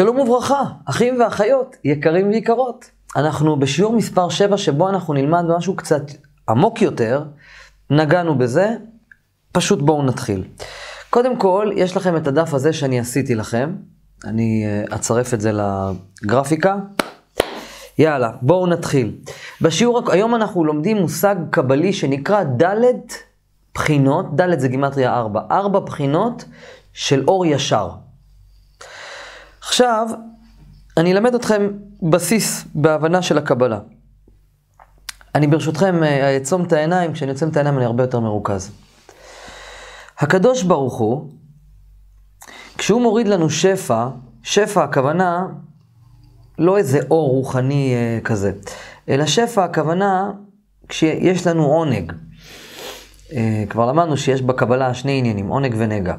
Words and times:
שלום 0.00 0.18
וברכה, 0.18 0.62
אחים 0.84 1.20
ואחיות, 1.20 1.76
יקרים 1.84 2.28
ויקרות. 2.28 2.90
אנחנו 3.16 3.56
בשיעור 3.58 3.96
מספר 3.96 4.28
7 4.28 4.56
שבו 4.56 4.88
אנחנו 4.88 5.14
נלמד 5.14 5.44
משהו 5.56 5.76
קצת 5.76 6.02
עמוק 6.48 6.82
יותר, 6.82 7.24
נגענו 7.90 8.38
בזה, 8.38 8.70
פשוט 9.52 9.82
בואו 9.82 10.02
נתחיל. 10.02 10.44
קודם 11.10 11.36
כל, 11.36 11.70
יש 11.76 11.96
לכם 11.96 12.16
את 12.16 12.26
הדף 12.26 12.54
הזה 12.54 12.72
שאני 12.72 13.00
עשיתי 13.00 13.34
לכם, 13.34 13.74
אני 14.24 14.64
אה, 14.66 14.96
אצרף 14.96 15.34
את 15.34 15.40
זה 15.40 15.52
לגרפיקה. 16.22 16.76
יאללה, 17.98 18.30
בואו 18.42 18.66
נתחיל. 18.66 19.16
בשיעור, 19.60 20.12
היום 20.12 20.34
אנחנו 20.34 20.64
לומדים 20.64 20.96
מושג 20.96 21.36
קבלי 21.50 21.92
שנקרא 21.92 22.42
ד' 22.42 22.74
בחינות, 23.74 24.40
ד' 24.40 24.58
זה 24.58 24.68
גימטריה 24.68 25.14
4, 25.14 25.40
4 25.50 25.80
בחינות 25.80 26.44
של 26.92 27.24
אור 27.28 27.46
ישר. 27.46 27.90
עכשיו, 29.70 30.08
אני 30.96 31.12
אלמד 31.12 31.34
אתכם 31.34 31.68
בסיס 32.02 32.64
בהבנה 32.74 33.22
של 33.22 33.38
הקבלה. 33.38 33.78
אני 35.34 35.46
ברשותכם 35.46 36.02
אה, 36.02 36.34
אעצום 36.34 36.64
את 36.64 36.72
העיניים, 36.72 37.12
כשאני 37.12 37.30
עוצם 37.30 37.48
את 37.48 37.56
העיניים 37.56 37.76
אני 37.76 37.84
הרבה 37.84 38.02
יותר 38.02 38.20
מרוכז. 38.20 38.70
הקדוש 40.18 40.62
ברוך 40.62 40.98
הוא, 40.98 41.30
כשהוא 42.78 43.02
מוריד 43.02 43.28
לנו 43.28 43.50
שפע, 43.50 44.08
שפע 44.42 44.84
הכוונה 44.84 45.46
לא 46.58 46.78
איזה 46.78 47.00
אור 47.10 47.28
רוחני 47.28 47.94
אה, 47.94 48.20
כזה, 48.24 48.52
אלא 49.08 49.26
שפע 49.26 49.64
הכוונה 49.64 50.30
כשיש 50.88 51.46
לנו 51.46 51.64
עונג. 51.64 52.12
אה, 53.32 53.64
כבר 53.68 53.86
למדנו 53.86 54.16
שיש 54.16 54.42
בקבלה 54.42 54.94
שני 54.94 55.18
עניינים, 55.18 55.48
עונג 55.48 55.74
ונגע. 55.78 56.14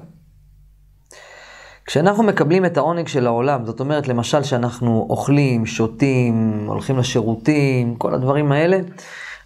כשאנחנו 1.86 2.24
מקבלים 2.24 2.66
את 2.66 2.78
העונג 2.78 3.08
של 3.08 3.28
העולם, 3.28 3.66
זאת 3.66 3.80
אומרת, 3.80 4.08
למשל 4.08 4.44
שאנחנו 4.44 5.08
אוכלים, 5.10 5.66
שותים, 5.66 6.66
הולכים 6.68 6.98
לשירותים, 6.98 7.96
כל 7.96 8.14
הדברים 8.14 8.52
האלה, 8.52 8.80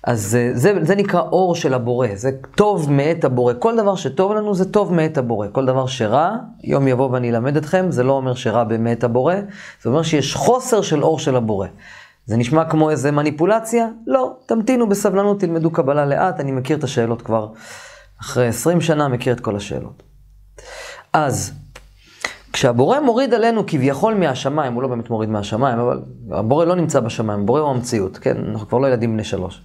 אז 0.05 0.35
אה, 0.35 0.49
זה, 0.53 0.73
זה 0.81 0.95
נקרא 0.95 1.21
אור 1.21 1.55
של 1.55 1.73
הבורא, 1.73 2.07
זה 2.13 2.31
טוב 2.55 2.91
מאת 2.91 3.23
הבורא. 3.23 3.53
כל 3.59 3.77
דבר 3.77 3.95
שטוב 3.95 4.33
לנו 4.33 4.55
זה 4.55 4.71
טוב 4.71 4.93
מאת 4.93 5.17
הבורא. 5.17 5.47
כל 5.51 5.65
דבר 5.65 5.85
שרע, 5.87 6.35
יום 6.63 6.87
יבוא 6.87 7.09
ואני 7.09 7.29
אלמד 7.29 7.57
אתכם, 7.57 7.85
זה 7.89 8.03
לא 8.03 8.13
אומר 8.13 8.33
שרע 8.33 8.63
במאת 8.63 9.03
הבורא, 9.03 9.35
זה 9.83 9.89
אומר 9.89 10.03
שיש 10.03 10.35
חוסר 10.35 10.81
של 10.81 11.03
אור 11.03 11.19
של 11.19 11.35
הבורא. 11.35 11.67
זה 12.25 12.37
נשמע 12.37 12.65
כמו 12.65 12.89
איזה 12.89 13.11
מניפולציה? 13.11 13.87
לא, 14.07 14.33
תמתינו 14.45 14.89
בסבלנות, 14.89 15.39
תלמדו 15.39 15.71
קבלה 15.71 16.05
לאט, 16.05 16.39
אני 16.39 16.51
מכיר 16.51 16.77
את 16.77 16.83
השאלות 16.83 17.21
כבר 17.21 17.47
אחרי 18.21 18.47
20 18.47 18.81
שנה, 18.81 19.07
מכיר 19.07 19.33
את 19.33 19.39
כל 19.39 19.55
השאלות. 19.55 20.03
אז, 21.13 21.53
כשהבורא 22.55 22.99
מוריד 22.99 23.33
עלינו 23.33 23.63
כביכול 23.67 24.13
מהשמיים, 24.13 24.73
הוא 24.73 24.83
לא 24.83 24.87
באמת 24.87 25.09
מוריד 25.09 25.29
מהשמיים, 25.29 25.79
אבל 25.79 26.01
הבורא 26.31 26.65
לא 26.65 26.75
נמצא 26.75 26.99
בשמיים, 26.99 27.39
הבורא 27.39 27.61
הוא 27.61 27.69
המציאות, 27.69 28.17
כן? 28.17 28.37
אנחנו 28.51 28.67
כבר 28.67 28.77
לא 28.77 28.87
ילדים 28.87 29.13
בני 29.13 29.23
שלוש. 29.23 29.61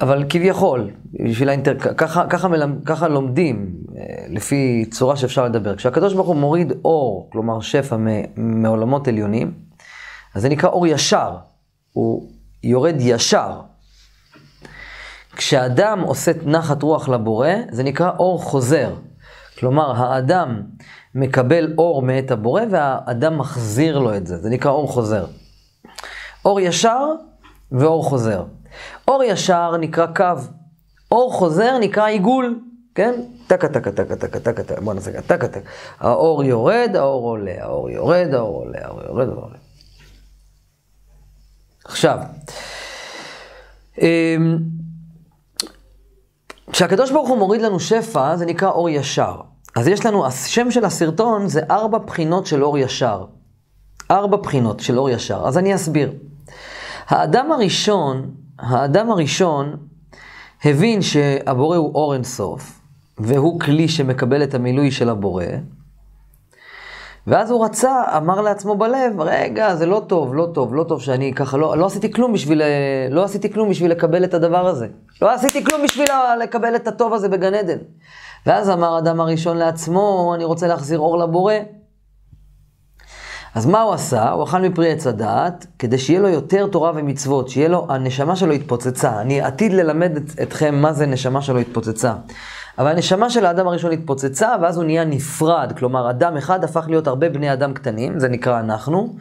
אבל 0.00 0.24
כביכול, 0.28 0.90
בשביל 1.24 1.48
האינטר... 1.48 1.78
ככה, 1.78 2.26
ככה, 2.26 2.48
מלמד, 2.48 2.84
ככה 2.84 3.08
לומדים, 3.08 3.74
אה, 3.96 4.02
לפי 4.28 4.84
צורה 4.90 5.16
שאפשר 5.16 5.44
לדבר. 5.44 5.76
כשהקדוש 5.76 6.14
ברוך 6.14 6.28
הוא 6.28 6.36
מוריד 6.36 6.72
אור, 6.84 7.28
כלומר 7.32 7.60
שפע 7.60 7.96
מעולמות 8.36 9.08
עליונים, 9.08 9.52
אז 10.34 10.42
זה 10.42 10.48
נקרא 10.48 10.68
אור 10.68 10.86
ישר, 10.86 11.36
הוא 11.92 12.30
יורד 12.64 12.96
ישר. 12.98 13.60
כשאדם 15.36 16.00
עושה 16.00 16.32
נחת 16.44 16.82
רוח 16.82 17.08
לבורא, 17.08 17.48
זה 17.70 17.82
נקרא 17.82 18.10
אור 18.18 18.42
חוזר. 18.42 18.94
כלומר, 19.58 19.92
האדם 19.96 20.62
מקבל 21.14 21.74
אור 21.78 22.02
מאת 22.02 22.30
הבורא 22.30 22.62
והאדם 22.70 23.38
מחזיר 23.38 23.98
לו 23.98 24.16
את 24.16 24.26
זה, 24.26 24.36
זה 24.36 24.50
נקרא 24.50 24.70
אור 24.70 24.88
חוזר. 24.88 25.26
אור 26.44 26.60
ישר 26.60 27.06
ואור 27.72 28.04
חוזר. 28.04 28.44
אור 29.08 29.22
ישר 29.22 29.76
נקרא 29.76 30.06
קו, 30.06 30.24
אור 31.12 31.32
חוזר 31.32 31.78
נקרא 31.78 32.06
עיגול, 32.06 32.60
כן? 32.94 33.22
טקה 33.46 33.68
טקה 33.68 33.92
טקה 33.92 34.16
טקה 34.16 34.40
טקה 34.40 34.62
טקה, 34.62 34.80
בוא 34.80 34.94
נעשה 34.94 35.22
טקה 35.22 35.48
טקה. 35.48 35.70
האור 35.98 36.44
יורד, 36.44 36.90
האור 36.94 37.28
עולה, 37.28 37.54
האור 37.58 37.90
יורד, 37.90 38.28
האור 38.34 38.56
עולה, 38.56 38.78
האור 38.82 39.02
יורד, 39.02 39.28
האור 39.28 39.42
עולה. 39.42 39.56
עכשיו, 41.84 42.18
אמ, 43.98 44.58
כשהקדוש 46.72 47.10
ברוך 47.10 47.28
הוא 47.28 47.38
מוריד 47.38 47.62
לנו 47.62 47.80
שפע, 47.80 48.36
זה 48.36 48.46
נקרא 48.46 48.68
אור 48.68 48.88
ישר. 48.88 49.40
אז 49.76 49.88
יש 49.88 50.06
לנו, 50.06 50.26
השם 50.26 50.70
של 50.70 50.84
הסרטון 50.84 51.48
זה 51.48 51.60
ארבע 51.70 51.98
בחינות 51.98 52.46
של 52.46 52.64
אור 52.64 52.78
ישר. 52.78 53.24
ארבע 54.10 54.36
בחינות 54.36 54.80
של 54.80 54.98
אור 54.98 55.10
ישר. 55.10 55.42
אז 55.46 55.58
אני 55.58 55.74
אסביר. 55.74 56.12
האדם 57.08 57.52
הראשון, 57.52 58.30
האדם 58.58 59.10
הראשון 59.10 59.76
הבין 60.64 61.02
שהבורא 61.02 61.76
הוא 61.76 61.94
אור 61.94 62.14
אינסוף, 62.14 62.80
והוא 63.18 63.60
כלי 63.60 63.88
שמקבל 63.88 64.42
את 64.42 64.54
המילוי 64.54 64.90
של 64.90 65.08
הבורא, 65.08 65.44
ואז 67.26 67.50
הוא 67.50 67.64
רצה, 67.64 68.02
אמר 68.16 68.40
לעצמו 68.40 68.74
בלב, 68.74 69.20
רגע, 69.20 69.74
זה 69.74 69.86
לא 69.86 70.02
טוב, 70.06 70.34
לא 70.34 70.48
טוב, 70.54 70.74
לא 70.74 70.84
טוב 70.84 71.00
שאני 71.02 71.34
ככה, 71.34 71.56
לא, 71.56 71.76
לא 71.76 71.86
עשיתי 71.86 72.12
כלום 72.12 72.32
בשביל, 72.32 72.62
לא 73.10 73.24
עשיתי 73.24 73.52
כלום 73.52 73.70
בשביל 73.70 73.90
לקבל 73.90 74.24
את 74.24 74.34
הדבר 74.34 74.66
הזה. 74.66 74.86
לא 75.22 75.30
עשיתי 75.30 75.64
כלום 75.64 75.82
בשביל 75.82 76.08
לקבל 76.42 76.76
את 76.76 76.86
הטוב 76.86 77.14
הזה 77.14 77.28
בגן 77.28 77.54
עדן. 77.54 77.78
ואז 78.46 78.70
אמר 78.70 78.98
אדם 78.98 79.20
הראשון 79.20 79.56
לעצמו, 79.56 80.32
אני 80.34 80.44
רוצה 80.44 80.66
להחזיר 80.66 80.98
אור 80.98 81.18
לבורא. 81.18 81.54
אז 83.54 83.66
מה 83.66 83.82
הוא 83.82 83.92
עשה? 83.92 84.30
הוא 84.30 84.44
אכל 84.44 84.58
מפרי 84.58 84.92
עץ 84.92 85.06
הדעת, 85.06 85.66
כדי 85.78 85.98
שיהיה 85.98 86.20
לו 86.20 86.28
יותר 86.28 86.66
תורה 86.66 86.92
ומצוות, 86.94 87.48
שיהיה 87.48 87.68
לו, 87.68 87.86
הנשמה 87.88 88.36
שלו 88.36 88.52
התפוצצה. 88.52 89.20
אני 89.20 89.40
עתיד 89.40 89.72
ללמד 89.72 90.16
את, 90.16 90.22
אתכם 90.42 90.74
מה 90.74 90.92
זה 90.92 91.06
נשמה 91.06 91.42
שלו 91.42 91.58
התפוצצה. 91.58 92.12
אבל 92.78 92.86
הנשמה 92.86 93.30
של 93.30 93.46
האדם 93.46 93.66
הראשון 93.66 93.92
התפוצצה, 93.92 94.54
ואז 94.62 94.76
הוא 94.76 94.84
נהיה 94.84 95.04
נפרד. 95.04 95.72
כלומר, 95.78 96.10
אדם 96.10 96.36
אחד 96.36 96.64
הפך 96.64 96.84
להיות 96.88 97.06
הרבה 97.06 97.28
בני 97.28 97.52
אדם 97.52 97.74
קטנים, 97.74 98.18
זה 98.18 98.28
נקרא 98.28 98.60
אנחנו. 98.60 99.16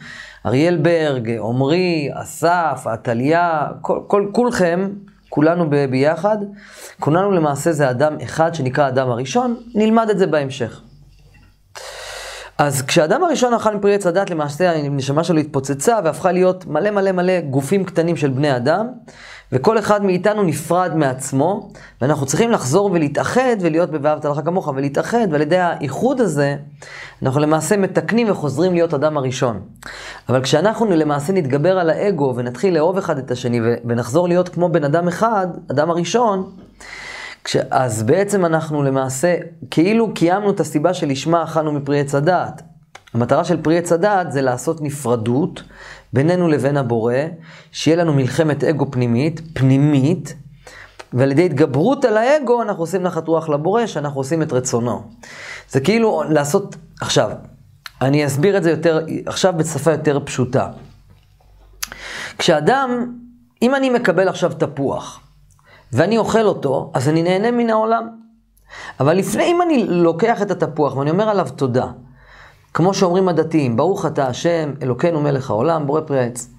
אריאל 0.45 0.77
ברג, 0.77 1.31
עמרי, 1.39 2.09
אסף, 2.13 2.83
עתליה, 2.85 3.67
כל, 3.81 3.99
כל, 4.07 4.27
כולכם, 4.31 4.89
כולנו 5.31 5.69
ביחד, 5.89 6.37
כולנו 6.99 7.31
למעשה 7.31 7.71
זה 7.71 7.89
אדם 7.89 8.17
אחד 8.23 8.55
שנקרא 8.55 8.87
אדם 8.87 9.09
הראשון, 9.09 9.55
נלמד 9.75 10.09
את 10.09 10.17
זה 10.17 10.27
בהמשך. 10.27 10.81
אז 12.57 12.81
כשאדם 12.81 13.23
הראשון 13.23 13.53
אכל 13.53 13.75
מפרי 13.75 13.95
עץ 13.95 14.05
הדת, 14.05 14.29
למעשה 14.29 14.71
הנשמה 14.71 15.23
שלו 15.23 15.39
התפוצצה 15.39 15.99
והפכה 16.03 16.31
להיות 16.31 16.65
מלא 16.65 16.91
מלא 16.91 17.11
מלא 17.11 17.39
גופים 17.39 17.83
קטנים 17.83 18.15
של 18.15 18.29
בני 18.29 18.55
אדם, 18.55 18.87
וכל 19.51 19.79
אחד 19.79 20.03
מאיתנו 20.03 20.43
נפרד 20.43 20.95
מעצמו, 20.95 21.69
ואנחנו 22.01 22.25
צריכים 22.25 22.51
לחזור 22.51 22.91
ולהתאחד 22.91 23.55
ולהיות 23.59 23.91
ב"ואהבת 23.91 24.25
לך 24.25 24.39
כמוך" 24.45 24.67
ולהתאחד, 24.75 25.27
ועל 25.31 25.41
ידי 25.41 25.57
האיחוד 25.57 26.21
הזה, 26.21 26.55
אנחנו 27.23 27.39
למעשה 27.39 27.77
מתקנים 27.77 28.31
וחוזרים 28.31 28.73
להיות 28.73 28.93
אדם 28.93 29.17
הראשון. 29.17 29.59
אבל 30.29 30.43
כשאנחנו 30.43 30.85
למעשה 30.85 31.33
נתגבר 31.33 31.79
על 31.79 31.89
האגו 31.89 32.33
ונתחיל 32.35 32.73
לאהוב 32.73 32.97
אחד 32.97 33.17
את 33.17 33.31
השני 33.31 33.59
ונחזור 33.85 34.27
להיות 34.27 34.49
כמו 34.49 34.69
בן 34.69 34.83
אדם 34.83 35.07
אחד, 35.07 35.47
אדם 35.71 35.89
הראשון, 35.89 36.51
כש... 37.43 37.57
אז 37.71 38.03
בעצם 38.03 38.45
אנחנו 38.45 38.83
למעשה, 38.83 39.35
כאילו 39.71 40.13
קיימנו 40.13 40.51
את 40.51 40.59
הסיבה 40.59 40.93
שלשמה 40.93 41.43
אכלנו 41.43 41.71
מפרי 41.71 41.99
עץ 41.99 42.15
הדעת. 42.15 42.61
המטרה 43.13 43.43
של 43.43 43.61
פרי 43.61 43.77
עץ 43.77 43.91
הדעת 43.91 44.31
זה 44.31 44.41
לעשות 44.41 44.81
נפרדות 44.81 45.63
בינינו 46.13 46.47
לבין 46.47 46.77
הבורא, 46.77 47.13
שיהיה 47.71 47.97
לנו 47.97 48.13
מלחמת 48.13 48.63
אגו 48.63 48.91
פנימית, 48.91 49.41
פנימית, 49.53 50.35
ועל 51.13 51.31
ידי 51.31 51.45
התגברות 51.45 52.05
על 52.05 52.17
האגו 52.17 52.61
אנחנו 52.61 52.83
עושים 52.83 53.03
נחת 53.03 53.27
רוח 53.27 53.49
לבורא, 53.49 53.85
שאנחנו 53.85 54.19
עושים 54.19 54.41
את 54.41 54.53
רצונו. 54.53 55.03
זה 55.69 55.79
כאילו 55.79 56.23
לעשות, 56.29 56.75
עכשיו, 57.01 57.31
אני 58.01 58.25
אסביר 58.25 58.57
את 58.57 58.63
זה 58.63 58.71
יותר, 58.71 59.05
עכשיו 59.25 59.53
בשפה 59.57 59.91
יותר 59.91 60.19
פשוטה. 60.25 60.67
כשאדם, 62.37 63.15
אם 63.61 63.75
אני 63.75 63.89
מקבל 63.89 64.27
עכשיו 64.27 64.53
תפוח, 64.53 65.19
ואני 65.93 66.17
אוכל 66.17 66.45
אותו, 66.45 66.91
אז 66.93 67.09
אני 67.09 67.23
נהנה 67.23 67.51
מן 67.51 67.69
העולם. 67.69 68.09
אבל 68.99 69.17
לפני, 69.17 69.43
אם 69.43 69.61
אני 69.61 69.85
לוקח 69.87 70.41
את 70.41 70.51
התפוח 70.51 70.95
ואני 70.95 71.09
אומר 71.09 71.29
עליו 71.29 71.47
תודה, 71.55 71.87
כמו 72.73 72.93
שאומרים 72.93 73.29
הדתיים, 73.29 73.77
ברוך 73.77 74.05
אתה 74.05 74.27
השם, 74.27 74.71
אלוקינו 74.81 75.21
מלך 75.21 75.49
העולם, 75.49 75.87
בורא 75.87 76.01
פרי 76.01 76.19
העץ. 76.19 76.49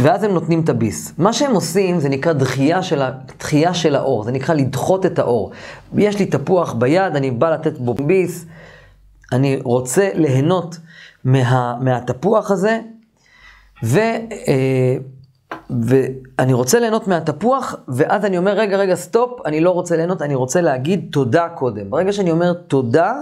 ואז 0.00 0.24
הם 0.24 0.30
נותנים 0.30 0.60
את 0.60 0.68
הביס. 0.68 1.12
מה 1.18 1.32
שהם 1.32 1.54
עושים 1.54 2.00
זה 2.00 2.08
נקרא 2.08 2.32
דחייה 2.32 2.82
של, 2.82 3.02
ה... 3.02 3.10
דחייה 3.38 3.74
של 3.74 3.96
האור, 3.96 4.24
זה 4.24 4.32
נקרא 4.32 4.54
לדחות 4.54 5.06
את 5.06 5.18
האור. 5.18 5.50
יש 5.96 6.18
לי 6.18 6.26
תפוח 6.26 6.72
ביד, 6.72 7.16
אני 7.16 7.30
בא 7.30 7.50
לתת 7.50 7.78
בו 7.78 7.94
ביס, 7.94 8.46
אני 9.32 9.58
רוצה 9.64 10.10
ליהנות 10.14 10.76
מה... 11.24 11.76
מהתפוח 11.80 12.50
הזה, 12.50 12.80
ו... 13.84 13.98
אה, 13.98 14.96
ואני 15.70 16.52
רוצה 16.52 16.80
ליהנות 16.80 17.08
מהתפוח, 17.08 17.74
ואז 17.88 18.24
אני 18.24 18.38
אומר, 18.38 18.52
רגע, 18.52 18.76
רגע, 18.76 18.94
stop, 18.94 19.46
אני 19.46 19.60
לא 19.60 19.70
רוצה 19.70 19.96
ליהנות, 19.96 20.22
אני 20.22 20.34
רוצה 20.34 20.60
להגיד 20.60 21.08
תודה 21.12 21.48
קודם. 21.48 21.90
ברגע 21.90 22.12
שאני 22.12 22.30
אומר 22.30 22.52
תודה, 22.52 23.12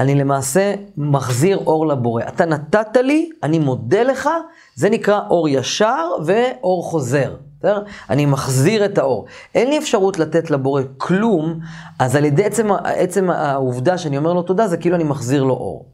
אני 0.00 0.14
למעשה 0.14 0.74
מחזיר 0.96 1.56
אור 1.66 1.86
לבורא. 1.86 2.22
אתה 2.28 2.44
נתת 2.44 2.96
לי, 2.96 3.30
אני 3.42 3.58
מודה 3.58 4.02
לך, 4.02 4.28
זה 4.74 4.90
נקרא 4.90 5.20
אור 5.30 5.48
ישר 5.48 6.08
ואור 6.24 6.84
חוזר. 6.84 7.36
בסדר? 7.58 7.82
אני 8.10 8.26
מחזיר 8.26 8.84
את 8.84 8.98
האור. 8.98 9.24
אין 9.54 9.68
לי 9.68 9.78
אפשרות 9.78 10.18
לתת 10.18 10.50
לבורא 10.50 10.82
כלום, 10.98 11.58
אז 11.98 12.16
על 12.16 12.24
ידי 12.24 12.44
עצם, 12.44 12.68
עצם 12.84 13.30
העובדה 13.30 13.98
שאני 13.98 14.18
אומר 14.18 14.32
לו 14.32 14.42
תודה, 14.42 14.68
זה 14.68 14.76
כאילו 14.76 14.96
אני 14.96 15.04
מחזיר 15.04 15.44
לו 15.44 15.54
אור. 15.54 15.86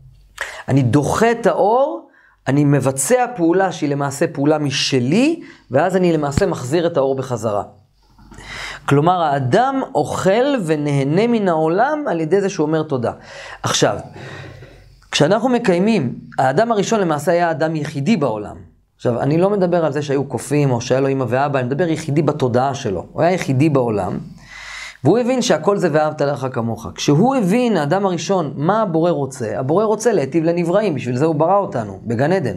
אני 0.69 0.83
דוחה 0.83 1.31
את 1.31 1.47
האור, 1.47 2.09
אני 2.49 2.65
מבצע 2.65 3.27
פעולה 3.37 3.73
שהיא 3.73 3.91
למעשה 3.91 4.27
פעולה 4.27 4.59
משלי, 4.59 5.41
ואז 5.71 5.97
אני 5.97 6.13
למעשה 6.13 6.47
מחזיר 6.47 6.87
את 6.87 6.97
האור 6.97 7.15
בחזרה. 7.15 7.63
כלומר, 8.89 9.23
האדם 9.23 9.81
אוכל 9.95 10.55
ונהנה 10.65 11.27
מן 11.27 11.49
העולם 11.49 12.05
על 12.09 12.21
ידי 12.21 12.41
זה 12.41 12.49
שהוא 12.49 12.67
אומר 12.67 12.83
תודה. 12.83 13.13
עכשיו, 13.63 13.97
כשאנחנו 15.11 15.49
מקיימים, 15.49 16.15
האדם 16.39 16.73
הראשון 16.73 17.01
למעשה 17.01 17.33
היה 17.33 17.51
אדם 17.51 17.77
יחידי 17.77 18.17
בעולם. 18.17 18.57
עכשיו, 18.97 19.21
אני 19.21 19.39
לא 19.39 19.51
מדבר 19.51 19.85
על 19.85 19.93
זה 19.93 20.03
שהיו 20.03 20.25
קופים 20.25 20.71
או 20.71 20.81
שהיה 20.81 21.01
לו 21.01 21.09
אמא 21.09 21.25
ואבא, 21.29 21.59
אני 21.59 21.67
מדבר 21.67 21.89
יחידי 21.89 22.23
בתודעה 22.23 22.75
שלו. 22.75 23.07
הוא 23.13 23.23
היה 23.23 23.33
יחידי 23.33 23.69
בעולם, 23.69 24.19
והוא 25.05 25.19
הבין 25.19 25.43
שהכל 25.43 25.77
זה 25.77 25.89
ואהבת 25.93 26.21
לך 26.21 26.47
כמוך. 26.53 26.87
כשהוא 26.95 27.37
הבין, 27.37 27.77
האדם 27.77 28.07
הראשון, 28.07 28.53
מה 28.57 28.83
הבורא 28.83 29.11
רוצה, 29.11 29.59
הבורא 29.59 29.85
רוצה 29.85 30.13
להיטיב 30.13 30.45
לנבראים, 30.45 30.95
בשביל 30.95 31.17
זה 31.17 31.25
הוא 31.25 31.35
ברא 31.35 31.59
אותנו, 31.59 32.01
בגן 32.05 32.33
עדן. 32.33 32.57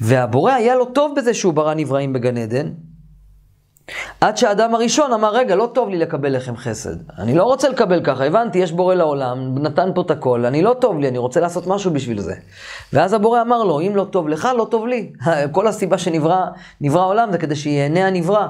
והבורא 0.00 0.52
היה 0.52 0.74
לו 0.74 0.84
טוב 0.84 1.14
בזה 1.16 1.34
שהוא 1.34 1.54
ברא 1.54 1.74
נבראים 1.74 2.12
בגן 2.12 2.36
עדן, 2.36 2.68
עד 4.20 4.36
שהאדם 4.36 4.74
הראשון 4.74 5.12
אמר, 5.12 5.34
רגע, 5.34 5.56
לא 5.56 5.70
טוב 5.74 5.88
לי 5.88 5.98
לקבל 5.98 6.36
לחם 6.36 6.56
חסד. 6.56 6.96
אני 7.18 7.34
לא 7.34 7.44
רוצה 7.44 7.68
לקבל 7.68 8.04
ככה, 8.04 8.24
הבנתי, 8.24 8.58
יש 8.58 8.72
בורא 8.72 8.94
לעולם, 8.94 9.58
נתן 9.58 9.90
פה 9.94 10.00
את 10.00 10.10
הכל, 10.10 10.44
אני 10.44 10.62
לא 10.62 10.76
טוב 10.80 10.98
לי, 10.98 11.08
אני 11.08 11.18
רוצה 11.18 11.40
לעשות 11.40 11.66
משהו 11.66 11.90
בשביל 11.90 12.20
זה. 12.20 12.34
ואז 12.92 13.12
הבורא 13.12 13.40
אמר 13.40 13.64
לו, 13.64 13.80
אם 13.80 13.96
לא 13.96 14.04
טוב 14.04 14.28
לך, 14.28 14.48
לא 14.56 14.66
טוב 14.70 14.86
לי. 14.86 15.12
כל 15.52 15.66
הסיבה 15.66 15.98
שנברא 15.98 16.44
העולם 16.84 17.32
זה 17.32 17.38
כדי 17.38 17.56
שיהנה 17.56 18.06
הנברא. 18.06 18.46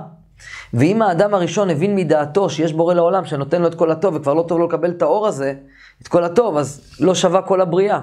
ואם 0.74 1.02
האדם 1.02 1.34
הראשון 1.34 1.70
הבין 1.70 1.96
מדעתו 1.96 2.50
שיש 2.50 2.72
בורא 2.72 2.94
לעולם 2.94 3.24
שנותן 3.24 3.62
לו 3.62 3.68
את 3.68 3.74
כל 3.74 3.90
הטוב 3.90 4.14
וכבר 4.14 4.34
לא 4.34 4.42
טוב 4.42 4.58
לו 4.58 4.66
לקבל 4.66 4.90
את 4.90 5.02
האור 5.02 5.26
הזה, 5.26 5.54
את 6.02 6.08
כל 6.08 6.24
הטוב, 6.24 6.56
אז 6.56 6.80
לא 7.00 7.14
שווה 7.14 7.42
כל 7.42 7.60
הבריאה. 7.60 8.00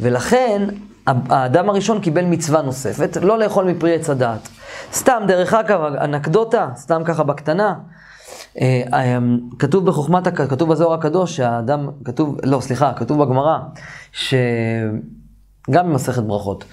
ולכן 0.00 0.62
האדם 1.06 1.68
הראשון 1.68 2.00
קיבל 2.00 2.24
מצווה 2.24 2.62
נוספת, 2.62 3.16
לא 3.22 3.38
לאכול 3.38 3.64
מפרי 3.64 3.94
עץ 3.94 4.10
הדעת. 4.10 4.48
סתם, 4.92 5.22
דרך 5.26 5.54
אגב, 5.54 5.80
אנקדוטה, 5.80 6.68
סתם 6.76 7.02
ככה 7.04 7.22
בקטנה, 7.22 7.74
אה, 8.60 8.82
אה, 8.92 9.18
כתוב 9.58 9.86
בחוכמת, 9.86 10.28
כתוב 10.28 10.70
בזוהר 10.70 10.94
הקדוש 10.94 11.36
שהאדם, 11.36 11.88
כתוב, 12.04 12.36
לא, 12.44 12.60
סליחה, 12.60 12.92
כתוב 12.92 13.24
בגמרא, 13.24 13.58
שגם 14.12 14.38
במסכת 15.72 16.22
ברכות, 16.22 16.64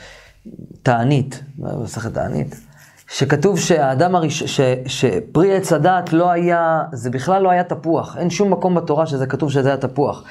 תענית, 0.84 1.44
במסכת 1.58 2.14
תענית, 2.14 2.56
שכתוב 3.12 3.60
שהאדם 3.60 4.16
הראשון, 4.16 4.48
שפרי 4.88 5.56
עץ 5.56 5.74
הדעת 5.74 6.14
לא 6.14 6.32
היה, 6.32 6.84
זה 6.92 7.10
בכלל 7.10 7.42
לא 7.42 7.50
היה 7.50 7.64
תפוח. 7.64 8.18
אין 8.18 8.30
שום 8.30 8.52
מקום 8.52 8.76
בתורה 8.76 9.06
שזה 9.06 9.26
כתוב 9.26 9.52
שזה 9.52 9.70
היה 9.70 9.78
תפוח. 9.78 10.24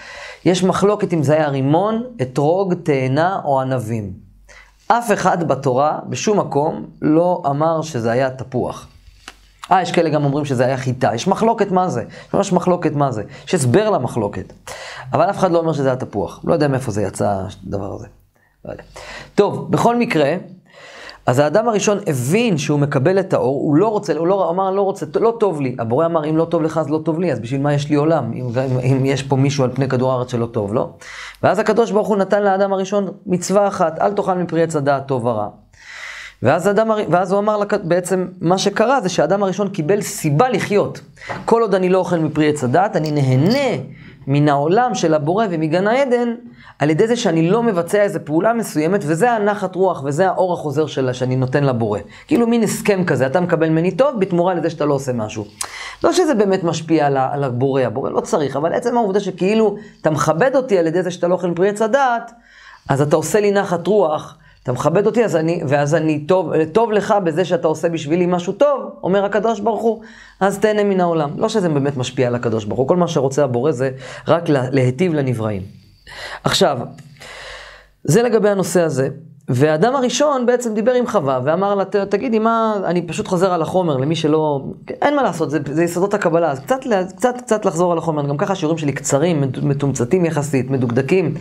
יש 0.44 0.64
מחלוקת 0.64 1.12
אם 1.12 1.22
זה 1.22 1.34
היה 1.34 1.49
רימון, 1.49 2.02
אתרוג, 2.22 2.75
תאנה 2.75 3.40
או 3.44 3.60
ענבים. 3.60 4.24
אף 4.88 5.12
אחד 5.12 5.48
בתורה, 5.48 5.98
בשום 6.08 6.40
מקום, 6.40 6.86
לא 7.02 7.42
אמר 7.46 7.82
שזה 7.82 8.10
היה 8.12 8.31
תפוח. 8.31 8.86
אה, 9.72 9.82
יש 9.82 9.92
כאלה 9.92 10.10
גם 10.10 10.25
אומרים 10.25 10.44
שזה 10.44 10.64
היה 10.64 10.76
חיטה. 10.76 11.14
יש 11.14 11.28
מחלוקת 11.28 11.70
מה 11.70 11.88
זה. 11.88 12.02
יש 12.28 12.34
ממש 12.34 12.52
מחלוקת 12.52 12.92
מה 12.92 13.12
זה. 13.12 13.22
יש 13.46 13.54
הסבר 13.54 13.90
למחלוקת. 13.90 14.52
אבל 15.12 15.31
אף 15.31 15.38
אחד 15.38 15.50
לא 15.50 15.58
אומר 15.58 15.72
שזה 15.72 15.88
היה 15.88 15.96
תפוח. 15.96 16.40
לא 16.44 16.52
יודע 16.52 16.69
מאיפה 16.69 16.90
זה 16.90 17.02
יצא, 17.02 17.42
הדבר 17.66 17.94
הזה. 17.94 18.06
לא 18.64 18.70
יודע. 18.70 18.82
טוב, 19.34 19.70
בכל 19.70 19.96
מקרה, 19.96 20.34
אז 21.26 21.38
האדם 21.38 21.69
הראשון 21.69 21.99
הבין 22.06 22.59
שהוא 22.59 22.79
מקבל 22.79 23.21
את 23.21 23.32
האור, 23.32 23.62
הוא 23.62 23.76
לא 23.76 23.88
רוצה, 23.88 24.12
הוא 24.17 24.26
לא 24.26 24.50
אמר, 24.50 24.71
לא 24.71 24.82
רוצה, 24.82 25.06
לא 25.21 25.37
טוב 25.41 25.61
לי. 25.61 25.76
הבורא 25.79 26.06
אמר, 26.06 26.25
אם 26.31 26.37
לא 26.37 26.44
טוב 26.44 26.62
לך, 26.62 26.79
אז 26.79 26.91
לא 26.91 27.00
טוב 27.05 27.21
לי, 27.21 27.32
אז 27.32 27.41
בשביל 27.41 27.61
מה 27.61 27.75
יש 27.75 27.88
לי 27.91 27.97
עולם? 27.97 28.32
אם, 28.32 28.47
אם, 28.59 28.79
אם 28.79 29.05
יש 29.06 29.23
פה 29.23 29.37
מישהו 29.37 29.65
על 29.65 29.71
פני 29.75 29.88
כדור 29.88 30.12
הארץ 30.12 30.31
שלא 30.31 30.47
טוב 30.47 30.75
לו. 30.75 30.81
לא? 30.81 30.88
ואז 31.43 31.59
הקדוש 31.59 31.91
ברוך 31.91 32.09
הוא 32.09 32.17
נתן 32.17 32.43
לאדם 32.43 32.73
הראשון 32.73 33.09
מצווה 33.26 33.69
אחת, 33.69 33.99
אל 33.99 34.12
תאכל 34.12 34.35
מפרי 34.35 34.62
עץ 34.62 34.76
הדעת 34.76 35.06
טוב 35.06 35.25
ורע. 35.25 35.49
ואז, 36.43 36.69
אדם, 36.69 36.91
ואז 37.11 37.32
הוא 37.32 37.41
אמר, 37.41 37.61
בעצם 37.82 38.27
מה 38.41 38.59
שקרה 38.59 39.00
זה 39.00 39.09
שהאדם 39.09 39.43
הראשון 39.43 39.69
קיבל 39.69 40.00
סיבה 40.00 40.49
לחיות. 40.49 41.00
כל 41.44 41.62
עוד 41.62 41.75
אני 41.75 41.88
לא 41.88 41.99
אוכל 41.99 42.19
מפרי 42.19 42.49
עץ 42.49 42.65
הדעת, 42.65 42.97
אני 42.97 43.11
נהנה 43.11 43.82
מן 44.26 44.49
העולם 44.49 44.94
של 44.94 45.15
הבורא 45.15 45.47
ומגן 45.50 45.87
העדן, 45.87 46.35
על 46.79 46.91
ידי 46.91 47.06
זה 47.06 47.17
שאני 47.17 47.50
לא 47.50 47.62
מבצע 47.62 48.03
איזו 48.03 48.19
פעולה 48.25 48.53
מסוימת, 48.53 49.00
וזה 49.06 49.32
הנחת 49.32 49.75
רוח 49.75 50.03
וזה 50.05 50.29
האור 50.29 50.53
החוזר 50.53 50.87
שלה 50.87 51.15
שאני 51.15 51.37
נותן 51.37 51.65
לבורא. 51.65 51.99
כאילו 52.26 52.47
מין 52.47 52.62
הסכם 52.62 53.05
כזה, 53.05 53.26
אתה 53.26 53.41
מקבל 53.41 53.69
ממני 53.69 53.91
טוב 53.91 54.21
בתמורה 54.21 54.55
לזה 54.55 54.71
שאתה 54.71 54.85
לא 54.85 54.94
עושה 54.94 55.12
משהו. 55.12 55.44
לא 56.05 56.12
שזה 56.12 56.35
באמת 56.35 56.65
משפיע 56.65 57.06
על, 57.06 57.17
על 57.17 57.44
הבורא, 57.44 57.82
הבורא 57.82 58.11
לא 58.11 58.21
צריך, 58.21 58.56
אבל 58.56 58.73
עצם 58.73 58.97
העובדה 58.97 59.21
שכאילו 59.21 59.76
אתה 60.00 60.11
מכבד 60.11 60.56
אותי 60.56 60.79
על 60.79 60.87
ידי 60.87 61.03
זה 61.03 61.11
שאתה 61.11 61.29
לא 61.29 61.35
אוכל 61.35 61.55
פרי 61.55 61.69
עץ 61.69 61.82
הדעת, 61.82 62.32
אז 62.88 63.00
אתה 63.00 63.17
עושה 63.17 63.41
לי 63.41 63.50
נחת 63.50 63.87
רוח. 63.87 64.38
אתה 64.64 64.72
מכבד 64.72 65.06
אותי, 65.06 65.25
אז 65.25 65.37
אני, 65.37 65.62
ואז 65.69 65.94
אני 65.94 66.20
טוב, 66.20 66.52
טוב 66.64 66.93
לך 66.93 67.14
בזה 67.25 67.44
שאתה 67.44 67.69
עושה 67.69 67.88
בשבילי 67.88 68.26
משהו 68.26 68.52
טוב, 68.52 68.90
אומר 69.02 69.25
הקדוש 69.25 69.61
ברוך 69.61 69.82
הוא, 69.82 70.02
אז 70.40 70.58
תהנה 70.58 70.84
מן 70.84 71.00
העולם. 71.00 71.31
לא 71.37 71.49
שזה 71.49 71.69
באמת 71.69 71.96
משפיע 71.96 72.26
על 72.26 72.34
הקדוש 72.34 72.64
ברוך 72.64 72.78
הוא, 72.81 72.88
כל 72.88 72.96
מה 72.96 73.08
שרוצה 73.08 73.44
הבורא 73.44 73.72
זה 73.72 73.90
רק 74.28 74.43
להיטיב 74.49 75.14
לנבראים. 75.14 75.62
עכשיו, 76.44 76.78
זה 78.05 78.22
לגבי 78.22 78.49
הנושא 78.49 78.81
הזה. 78.81 79.08
והאדם 79.49 79.96
הראשון 79.96 80.46
בעצם 80.46 80.75
דיבר 80.75 80.93
עם 80.93 81.06
חווה 81.06 81.40
ואמר 81.44 81.75
לה, 81.75 81.84
תגידי 81.84 82.38
מה, 82.38 82.76
אני 82.84 83.02
פשוט 83.02 83.28
חוזר 83.28 83.52
על 83.52 83.62
החומר 83.62 83.96
למי 83.96 84.17
שלא, 84.17 84.64
אין 85.02 85.17
מה 85.17 85.22
לעשות, 85.22 85.50
זה, 85.50 85.58
זה 85.70 85.84
יסודות 85.84 86.14
הקבלה, 86.14 86.50
אז 86.50 86.60
קצת, 86.60 86.81
קצת, 87.17 87.34
קצת 87.38 87.64
לחזור 87.64 87.93
על 87.93 87.99
החומר, 87.99 88.26
גם 88.26 88.37
ככה 88.37 88.52
השיעורים 88.52 88.78
שלי 88.78 88.93
קצרים, 88.93 89.44
מתומצתים 89.62 90.25
יחסית, 90.25 90.70
מדוקדקים. 90.70 91.34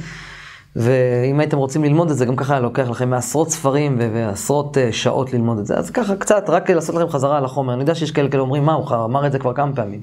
ואם 0.75 1.39
הייתם 1.39 1.57
רוצים 1.57 1.83
ללמוד 1.83 2.11
את 2.11 2.17
זה, 2.17 2.25
גם 2.25 2.35
ככה 2.35 2.59
לוקח 2.59 2.89
לכם 2.89 3.09
מעשרות 3.09 3.49
ספרים 3.49 3.97
ועשרות 3.99 4.77
אה, 4.77 4.91
שעות 4.91 5.33
ללמוד 5.33 5.59
את 5.59 5.65
זה. 5.65 5.77
אז 5.77 5.89
ככה 5.89 6.15
קצת, 6.15 6.43
רק 6.47 6.69
לעשות 6.69 6.95
לכם 6.95 7.09
חזרה 7.09 7.37
על 7.37 7.45
החומר. 7.45 7.73
אני 7.73 7.81
יודע 7.81 7.95
שיש 7.95 8.11
כאלה 8.11 8.29
כאלה 8.29 8.41
אומרים, 8.41 8.65
מה, 8.65 8.73
הוא 8.73 9.05
אמר 9.05 9.27
את 9.27 9.31
זה 9.31 9.39
כבר 9.39 9.53
כמה 9.53 9.75
פעמים. 9.75 10.01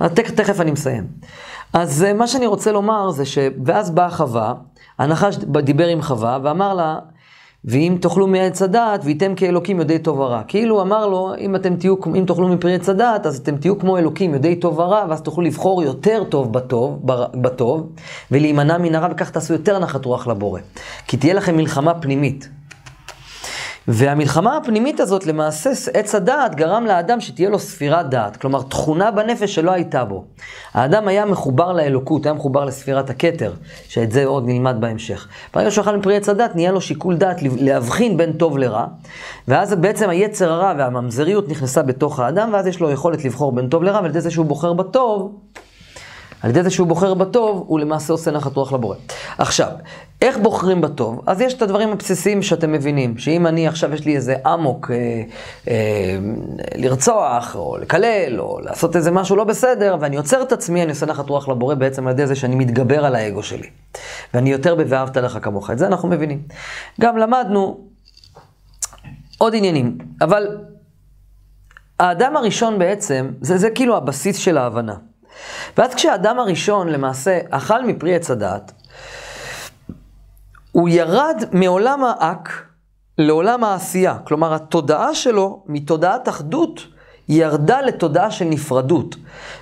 אז 0.00 0.10
תכף 0.12 0.60
אני 0.60 0.70
מסיים. 0.70 1.06
אז 1.72 2.04
אה, 2.04 2.12
מה 2.12 2.26
שאני 2.26 2.46
רוצה 2.46 2.72
לומר 2.72 3.10
זה 3.10 3.24
ש... 3.24 3.38
ואז 3.64 3.90
באה 3.90 4.10
חווה, 4.10 4.54
הנחש 4.98 5.36
דיבר 5.36 5.86
עם 5.86 6.02
חווה 6.02 6.38
ואמר 6.42 6.74
לה, 6.74 6.98
ואם 7.64 7.96
תאכלו 8.00 8.26
מעץ 8.26 8.62
הדעת, 8.62 9.00
וייתם 9.04 9.34
כאלוקים 9.34 9.78
יודעי 9.78 9.98
טוב 9.98 10.18
ורע. 10.18 10.42
כאילו 10.48 10.82
אמר 10.82 11.06
לו, 11.06 11.32
אם 11.38 11.56
אתם 11.56 11.76
תהיו, 11.76 11.94
אם 12.18 12.24
תאכלו 12.26 12.48
מפרי 12.48 12.74
עץ 12.74 12.88
הדעת, 12.88 13.26
אז 13.26 13.38
אתם 13.38 13.56
תהיו 13.56 13.78
כמו 13.78 13.98
אלוקים 13.98 14.34
יודעי 14.34 14.56
טוב 14.56 14.78
ורע, 14.78 15.04
ואז 15.08 15.22
תוכלו 15.22 15.44
לבחור 15.44 15.82
יותר 15.82 16.24
טוב 16.28 16.52
בטוב, 16.52 17.00
בטוב, 17.34 17.92
ולהימנע 18.30 18.78
מן 18.78 18.94
הרע, 18.94 19.08
וכך 19.12 19.30
תעשו 19.30 19.52
יותר 19.52 19.78
נחת 19.78 20.04
רוח 20.04 20.26
לבורא. 20.26 20.60
כי 21.06 21.16
תהיה 21.16 21.34
לכם 21.34 21.56
מלחמה 21.56 21.94
פנימית. 21.94 22.48
והמלחמה 23.88 24.56
הפנימית 24.56 25.00
הזאת, 25.00 25.26
למעשה, 25.26 25.70
עץ 25.94 26.14
הדעת 26.14 26.54
גרם 26.54 26.86
לאדם 26.86 27.20
שתהיה 27.20 27.50
לו 27.50 27.58
ספירת 27.58 28.10
דעת, 28.10 28.36
כלומר 28.36 28.62
תכונה 28.62 29.10
בנפש 29.10 29.54
שלא 29.54 29.70
הייתה 29.70 30.04
בו. 30.04 30.24
האדם 30.74 31.08
היה 31.08 31.24
מחובר 31.24 31.72
לאלוקות, 31.72 32.26
היה 32.26 32.32
מחובר 32.32 32.64
לספירת 32.64 33.10
הכתר, 33.10 33.52
שאת 33.88 34.12
זה 34.12 34.24
עוד 34.24 34.46
נלמד 34.46 34.76
בהמשך. 34.80 35.28
ברגע 35.54 35.70
שהוא 35.70 35.82
אכל 35.82 35.96
מפרי 35.96 36.16
עץ 36.16 36.28
הדעת, 36.28 36.56
נהיה 36.56 36.72
לו 36.72 36.80
שיקול 36.80 37.16
דעת 37.16 37.36
להבחין 37.42 38.16
בין 38.16 38.32
טוב 38.32 38.58
לרע, 38.58 38.86
ואז 39.48 39.74
בעצם 39.74 40.10
היצר 40.10 40.52
הרע 40.52 40.74
והממזריות 40.78 41.48
נכנסה 41.48 41.82
בתוך 41.82 42.20
האדם, 42.20 42.50
ואז 42.52 42.66
יש 42.66 42.80
לו 42.80 42.90
יכולת 42.90 43.24
לבחור 43.24 43.52
בין 43.52 43.68
טוב 43.68 43.82
לרע, 43.82 44.00
ועל 44.00 44.30
שהוא 44.30 44.46
בוחר 44.46 44.72
בטוב, 44.72 45.38
על 46.42 46.50
ידי 46.50 46.62
זה 46.62 46.70
שהוא 46.70 46.88
בוחר 46.88 47.14
בטוב, 47.14 47.64
הוא 47.66 47.80
למעשה 47.80 48.12
עושה 48.12 48.30
נחת 48.30 48.56
רוח 48.56 48.72
לבורא. 48.72 48.96
עכשיו, 49.38 49.70
איך 50.22 50.38
בוחרים 50.38 50.80
בטוב? 50.80 51.20
אז 51.26 51.40
יש 51.40 51.54
את 51.54 51.62
הדברים 51.62 51.88
הבסיסיים 51.88 52.42
שאתם 52.42 52.72
מבינים, 52.72 53.18
שאם 53.18 53.46
אני 53.46 53.68
עכשיו 53.68 53.94
יש 53.94 54.04
לי 54.04 54.16
איזה 54.16 54.36
אמוק 54.54 54.90
אה, 54.90 55.22
אה, 55.68 56.18
לרצוח, 56.74 57.56
או 57.56 57.76
לקלל, 57.80 58.40
או 58.40 58.60
לעשות 58.60 58.96
איזה 58.96 59.10
משהו 59.10 59.36
לא 59.36 59.44
בסדר, 59.44 59.96
ואני 60.00 60.16
עוצר 60.16 60.42
את 60.42 60.52
עצמי, 60.52 60.82
אני 60.82 60.90
עושה 60.90 61.06
נחת 61.06 61.28
רוח 61.28 61.48
לבורא 61.48 61.74
בעצם 61.74 62.06
על 62.06 62.12
ידי 62.12 62.26
זה 62.26 62.34
שאני 62.34 62.54
מתגבר 62.54 63.04
על 63.04 63.14
האגו 63.14 63.42
שלי. 63.42 63.68
ואני 64.34 64.52
יותר 64.52 64.74
ב"ואהבת 64.74 65.16
לך 65.16 65.38
כמוך", 65.42 65.70
את 65.70 65.78
זה 65.78 65.86
אנחנו 65.86 66.08
מבינים. 66.08 66.42
גם 67.00 67.16
למדנו 67.16 67.80
עוד 69.38 69.54
עניינים, 69.54 69.98
אבל 70.20 70.58
האדם 72.00 72.36
הראשון 72.36 72.78
בעצם, 72.78 73.30
זה, 73.40 73.58
זה 73.58 73.70
כאילו 73.70 73.96
הבסיס 73.96 74.36
של 74.36 74.58
ההבנה. 74.58 74.94
ואז 75.76 75.94
כשהאדם 75.94 76.38
הראשון 76.38 76.88
למעשה 76.88 77.38
אכל 77.50 77.84
מפרי 77.84 78.14
עץ 78.14 78.30
הדעת, 78.30 78.72
הוא 80.72 80.88
ירד 80.88 81.44
מעולם 81.52 82.04
האק 82.04 82.62
לעולם 83.18 83.64
העשייה. 83.64 84.18
כלומר, 84.24 84.54
התודעה 84.54 85.14
שלו, 85.14 85.62
מתודעת 85.66 86.28
אחדות, 86.28 86.80
ירדה 87.28 87.80
לתודעה 87.80 88.30
של 88.30 88.44
נפרדות. 88.44 89.16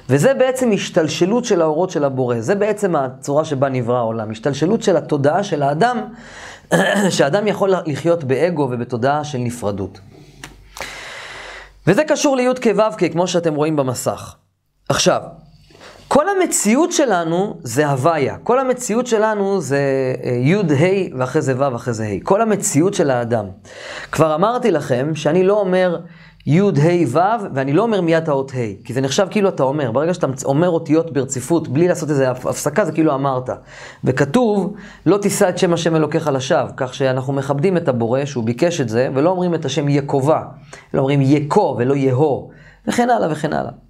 וזה 0.09 0.35
בעצם 0.35 0.71
השתלשלות 0.73 1.45
של 1.45 1.63
האורות 1.63 1.91
של 1.91 2.05
הבורא. 2.05 2.41
זה 2.41 2.55
בעצם 2.55 2.97
הצורה 2.97 3.45
שבה 3.45 3.69
נברא 3.69 3.97
העולם. 3.97 4.31
השתלשלות 4.31 4.83
של 4.83 4.97
התודעה 4.97 5.43
של 5.43 5.63
האדם, 5.63 6.01
שהאדם 7.11 7.47
יכול 7.47 7.73
לחיות 7.87 8.25
באגו 8.25 8.69
ובתודעה 8.71 9.25
של 9.25 9.39
נפרדות. 9.39 10.01
וזה 11.87 12.05
קשור 12.05 12.37
לי' 12.37 12.49
כו' 12.63 13.09
כמו 13.13 13.27
שאתם 13.27 13.55
רואים 13.55 13.77
במסך. 13.77 14.35
עכשיו, 14.89 15.23
כל 16.13 16.25
המציאות 16.29 16.93
שלנו 16.93 17.57
זה 17.63 17.89
הוויה. 17.89 18.37
כל 18.43 18.59
המציאות 18.59 19.07
שלנו 19.07 19.61
זה 19.61 19.79
אה, 20.25 20.31
י' 20.31 20.55
ה' 20.55 21.19
ואחרי 21.19 21.43
זה 21.43 21.55
ו' 21.57 21.73
ואחרי 21.73 21.95
זה 21.95 22.05
ה'. 22.05 22.25
כל 22.25 22.43
המציאות 22.43 22.95
של 22.95 23.11
האדם. 23.11 23.45
כבר 24.13 24.35
אמרתי 24.35 24.71
לכם 24.71 25.15
שאני 25.15 25.43
לא 25.45 25.61
אומר 25.61 26.01
י' 26.47 26.61
ה' 26.61 27.07
ו' 27.07 27.19
ואני 27.55 27.73
לא 27.73 27.83
אומר 27.83 28.01
מיד 28.01 28.29
האות 28.29 28.51
ה', 28.51 28.85
כי 28.85 28.93
זה 28.93 29.01
נחשב 29.01 29.27
כאילו 29.31 29.49
אתה 29.49 29.63
אומר. 29.63 29.91
ברגע 29.93 30.15
שאתה 30.15 30.27
אומר 30.45 30.69
אותיות 30.69 31.13
ברציפות 31.13 31.69
בלי 31.69 31.89
לעשות 31.89 32.11
איזה 32.11 32.31
הפסקה 32.31 32.85
זה 32.85 32.93
כאילו 32.93 33.15
אמרת. 33.15 33.51
וכתוב 34.05 34.75
לא 35.07 35.19
תישא 35.19 35.49
את 35.49 35.59
שם 35.59 35.73
השם 35.73 35.97
אלוקיך 35.97 36.31
לשווא, 36.33 36.71
כך 36.77 36.95
שאנחנו 36.95 37.33
מכבדים 37.33 37.77
את 37.77 37.89
הבורא 37.89 38.25
שהוא 38.25 38.45
ביקש 38.45 38.81
את 38.81 38.89
זה 38.89 39.09
ולא 39.15 39.31
אומרים 39.31 39.55
את 39.55 39.65
השם 39.65 39.89
יקובה, 39.89 40.43
אלא 40.95 41.01
אומרים 41.01 41.21
יקו 41.23 41.77
ולא 41.79 41.95
יהו 41.95 42.51
וכן 42.89 43.11
הלאה 43.11 43.33
וכן 43.33 43.53
הלאה. 43.53 43.90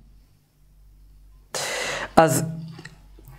אז 2.17 2.45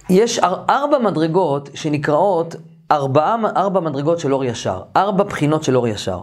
יש 0.10 0.40
ארבע 0.70 1.00
מדרגות 1.00 1.70
שנקראות 1.74 2.56
ארבע, 2.92 3.36
ארבע 3.56 3.80
מדרגות 3.80 4.20
של 4.20 4.34
אור 4.34 4.46
ישר, 4.46 4.82
ארבע 4.96 5.24
בחינות 5.24 5.64
של 5.64 5.78
אור 5.78 5.88
ישר. 5.88 6.22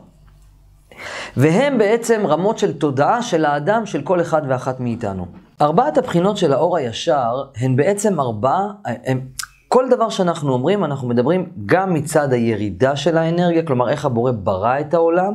והם 1.36 1.78
בעצם 1.78 2.22
רמות 2.26 2.58
של 2.58 2.78
תודעה 2.78 3.22
של 3.22 3.44
האדם, 3.44 3.86
של 3.86 4.02
כל 4.02 4.20
אחד 4.20 4.42
ואחת 4.48 4.80
מאיתנו. 4.80 5.26
ארבעת 5.60 5.98
הבחינות 5.98 6.36
של 6.36 6.52
האור 6.52 6.76
הישר 6.76 7.42
הן 7.56 7.76
בעצם 7.76 8.20
ארבע, 8.20 8.58
הם, 8.84 9.20
כל 9.68 9.84
דבר 9.90 10.08
שאנחנו 10.08 10.52
אומרים, 10.52 10.84
אנחנו 10.84 11.08
מדברים 11.08 11.46
גם 11.66 11.94
מצד 11.94 12.32
הירידה 12.32 12.96
של 12.96 13.18
האנרגיה, 13.18 13.62
כלומר 13.62 13.88
איך 13.88 14.04
הבורא 14.04 14.32
ברא 14.32 14.80
את 14.80 14.94
העולם, 14.94 15.34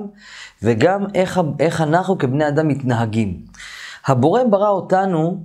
וגם 0.63 1.05
איך, 1.13 1.41
איך 1.59 1.81
אנחנו 1.81 2.17
כבני 2.17 2.47
אדם 2.47 2.67
מתנהגים. 2.67 3.37
הבורא 4.07 4.43
ברא 4.43 4.69
אותנו 4.69 5.43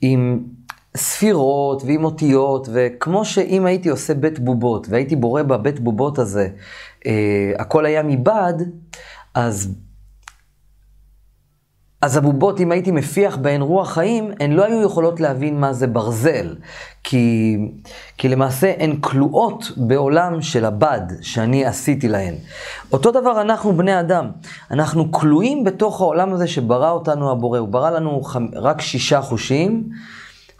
עם 0.00 0.44
ספירות 0.96 1.82
ועם 1.86 2.04
אותיות, 2.04 2.68
וכמו 2.72 3.24
שאם 3.24 3.66
הייתי 3.66 3.88
עושה 3.88 4.14
בית 4.14 4.38
בובות, 4.38 4.86
והייתי 4.90 5.16
בורא 5.16 5.42
בבית 5.42 5.80
בובות 5.80 6.18
הזה, 6.18 6.48
אה, 7.06 7.52
הכל 7.58 7.86
היה 7.86 8.02
מבד, 8.02 8.54
אז, 9.34 9.74
אז 12.00 12.16
הבובות, 12.16 12.60
אם 12.60 12.72
הייתי 12.72 12.90
מפיח 12.90 13.36
בהן 13.36 13.62
רוח 13.62 13.92
חיים, 13.92 14.30
הן 14.40 14.52
לא 14.52 14.64
היו 14.64 14.82
יכולות 14.82 15.20
להבין 15.20 15.60
מה 15.60 15.72
זה 15.72 15.86
ברזל. 15.86 16.56
כי, 17.04 17.56
כי 18.18 18.28
למעשה 18.28 18.72
הן 18.78 18.96
כלואות 19.00 19.72
בעולם 19.76 20.42
של 20.42 20.64
הבד 20.64 21.00
שאני 21.20 21.64
עשיתי 21.64 22.08
להן. 22.08 22.34
אותו 22.92 23.10
דבר 23.10 23.40
אנחנו 23.40 23.76
בני 23.76 24.00
אדם. 24.00 24.30
אנחנו 24.70 25.12
כלואים 25.12 25.64
בתוך 25.64 26.00
העולם 26.00 26.32
הזה 26.32 26.46
שברא 26.46 26.90
אותנו 26.90 27.30
הבורא. 27.30 27.58
הוא 27.58 27.68
ברא 27.68 27.90
לנו 27.90 28.22
רק 28.54 28.80
שישה 28.80 29.20
חושים. 29.20 29.88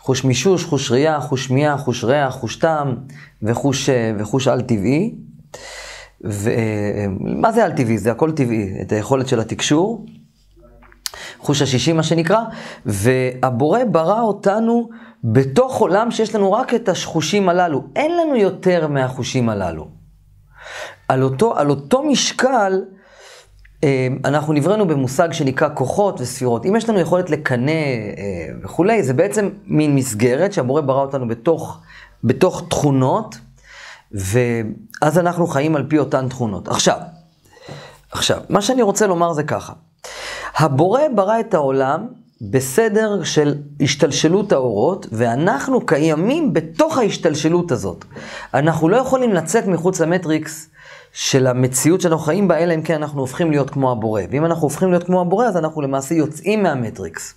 חוש 0.02 0.25
מישוש, 0.25 0.64
חוש 0.64 0.92
ראייה, 0.92 1.21
חוש 1.21 1.47
שמיעה, 1.47 1.78
חוש 1.78 2.04
ריח, 2.04 2.35
חוש 2.35 2.56
טעם 2.56 2.97
וחוש, 3.42 3.88
וחוש 4.18 4.49
על-טבעי. 4.49 5.14
ומה 6.21 7.52
זה 7.52 7.64
על-טבעי? 7.64 7.99
זה 7.99 8.11
הכל 8.11 8.32
טבעי, 8.32 8.82
את 8.82 8.92
היכולת 8.92 9.28
של 9.28 9.40
התקשור. 9.40 10.06
חוש 11.38 11.62
השישי, 11.62 11.92
מה 11.92 12.02
שנקרא, 12.02 12.40
והבורא 12.87 13.85
ברא 13.85 14.21
אותנו 14.21 14.88
בתוך 15.25 15.78
עולם 15.78 16.11
שיש 16.11 16.35
לנו 16.35 16.52
רק 16.52 16.75
את 16.75 16.88
החושים 16.88 17.49
הללו. 17.49 17.85
אין 17.97 18.16
לנו 18.16 18.37
יותר 18.37 18.88
מהחושים 18.88 19.49
הללו. 19.49 19.88
על 21.09 21.23
אותו, 21.23 21.56
על 21.56 21.71
אותו 21.71 22.02
משקל, 22.02 22.82
אנחנו 24.24 24.52
נבראנו 24.52 24.88
במושג 24.88 25.32
שנקרא 25.32 25.68
כוחות 25.74 26.20
וספירות. 26.20 26.66
אם 26.66 26.76
יש 26.76 26.88
לנו 26.88 27.00
יכולת 27.00 27.30
לקנא 27.30 27.70
אה, 27.70 28.48
וכולי, 28.62 29.02
זה 29.02 29.14
בעצם 29.14 29.48
מין 29.66 29.94
מסגרת 29.94 30.52
שהבורא 30.52 30.80
ברא 30.80 31.02
אותנו 31.02 31.28
בתוך, 31.28 31.78
בתוך 32.24 32.62
תכונות, 32.70 33.38
ואז 34.12 35.18
אנחנו 35.18 35.46
חיים 35.46 35.76
על 35.76 35.86
פי 35.88 35.98
אותן 35.98 36.28
תכונות. 36.28 36.68
עכשיו, 36.68 36.98
עכשיו, 38.12 38.40
מה 38.48 38.62
שאני 38.62 38.82
רוצה 38.82 39.06
לומר 39.06 39.32
זה 39.32 39.42
ככה. 39.42 39.72
הבורא 40.56 41.00
ברא 41.14 41.40
את 41.40 41.54
העולם 41.54 42.06
בסדר 42.50 43.22
של 43.24 43.54
השתלשלות 43.80 44.52
האורות, 44.52 45.06
ואנחנו 45.12 45.86
קיימים 45.86 46.52
בתוך 46.52 46.98
ההשתלשלות 46.98 47.72
הזאת. 47.72 48.04
אנחנו 48.54 48.88
לא 48.88 48.96
יכולים 48.96 49.32
לצאת 49.32 49.66
מחוץ 49.66 50.00
למטריקס 50.00 50.68
של 51.12 51.47
המציאות 51.47 52.00
שאנחנו 52.00 52.25
חיים 52.25 52.49
בה, 52.49 52.59
אלא 52.59 52.75
אם 52.75 52.83
כן 52.83 52.95
אנחנו 52.95 53.21
הופכים 53.21 53.50
להיות 53.50 53.71
כמו 53.71 53.92
הבורא. 53.92 54.23
ואם 54.31 54.45
אנחנו 54.45 54.62
הופכים 54.62 54.90
להיות 54.90 55.04
כמו 55.04 55.21
הבורא, 55.21 55.47
אז 55.47 55.57
אנחנו 55.57 55.83
למעשה 55.83 56.14
יוצאים 56.14 56.62
מהמטריקס. 56.62 57.35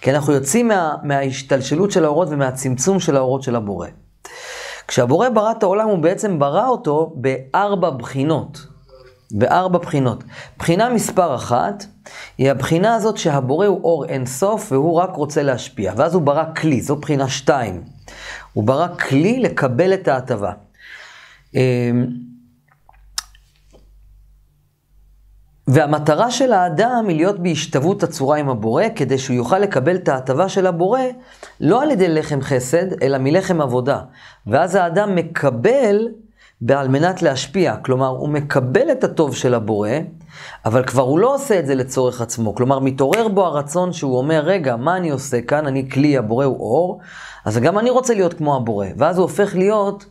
כי 0.00 0.10
אנחנו 0.10 0.32
יוצאים 0.32 0.68
מה, 0.68 0.94
מההשתלשלות 1.02 1.90
של 1.90 2.04
האורות 2.04 2.28
ומהצמצום 2.30 3.00
של 3.00 3.16
האורות 3.16 3.42
של 3.42 3.56
הבורא. 3.56 3.88
כשהבורא 4.88 5.28
ברא 5.28 5.52
את 5.52 5.62
העולם, 5.62 5.88
הוא 5.88 5.98
בעצם 5.98 6.38
ברא 6.38 6.68
אותו 6.68 7.12
בארבע 7.16 7.90
בחינות. 7.90 8.66
בארבע 9.30 9.78
בחינות. 9.78 10.24
בחינה 10.58 10.90
מספר 10.90 11.34
אחת, 11.34 11.84
היא 12.38 12.50
הבחינה 12.50 12.94
הזאת 12.94 13.16
שהבורא 13.16 13.66
הוא 13.66 13.80
אור 13.84 14.04
אין 14.04 14.26
סוף 14.26 14.72
והוא 14.72 14.94
רק 14.94 15.16
רוצה 15.16 15.42
להשפיע. 15.42 15.92
ואז 15.96 16.14
הוא 16.14 16.22
ברא 16.22 16.44
כלי, 16.56 16.80
זו 16.80 16.96
בחינה 16.96 17.28
שתיים. 17.28 17.82
הוא 18.52 18.64
ברא 18.64 18.88
כלי 18.88 19.40
לקבל 19.40 19.94
את 19.94 20.08
ההטבה. 20.08 20.52
והמטרה 25.68 26.30
של 26.30 26.52
האדם 26.52 27.04
היא 27.08 27.16
להיות 27.16 27.38
בהשתוות 27.38 28.02
הצורה 28.02 28.36
עם 28.36 28.48
הבורא, 28.48 28.84
כדי 28.96 29.18
שהוא 29.18 29.36
יוכל 29.36 29.58
לקבל 29.58 29.94
את 29.96 30.08
ההטבה 30.08 30.48
של 30.48 30.66
הבורא, 30.66 31.00
לא 31.60 31.82
על 31.82 31.90
ידי 31.90 32.08
לחם 32.08 32.40
חסד, 32.40 33.02
אלא 33.02 33.18
מלחם 33.18 33.60
עבודה. 33.60 34.00
ואז 34.46 34.74
האדם 34.74 35.14
מקבל 35.14 36.08
על 36.70 36.88
מנת 36.88 37.22
להשפיע. 37.22 37.76
כלומר, 37.76 38.08
הוא 38.08 38.28
מקבל 38.28 38.90
את 38.92 39.04
הטוב 39.04 39.34
של 39.34 39.54
הבורא, 39.54 39.90
אבל 40.64 40.84
כבר 40.84 41.02
הוא 41.02 41.18
לא 41.18 41.34
עושה 41.34 41.58
את 41.58 41.66
זה 41.66 41.74
לצורך 41.74 42.20
עצמו. 42.20 42.54
כלומר, 42.54 42.78
מתעורר 42.78 43.28
בו 43.28 43.46
הרצון 43.46 43.92
שהוא 43.92 44.18
אומר, 44.18 44.42
רגע, 44.44 44.76
מה 44.76 44.96
אני 44.96 45.10
עושה 45.10 45.40
כאן? 45.40 45.66
אני 45.66 45.90
כלי, 45.90 46.16
הבורא 46.16 46.44
הוא 46.44 46.60
אור, 46.60 47.00
אז 47.44 47.58
גם 47.58 47.78
אני 47.78 47.90
רוצה 47.90 48.14
להיות 48.14 48.34
כמו 48.34 48.56
הבורא. 48.56 48.86
ואז 48.98 49.18
הוא 49.18 49.22
הופך 49.22 49.54
להיות, 49.54 50.04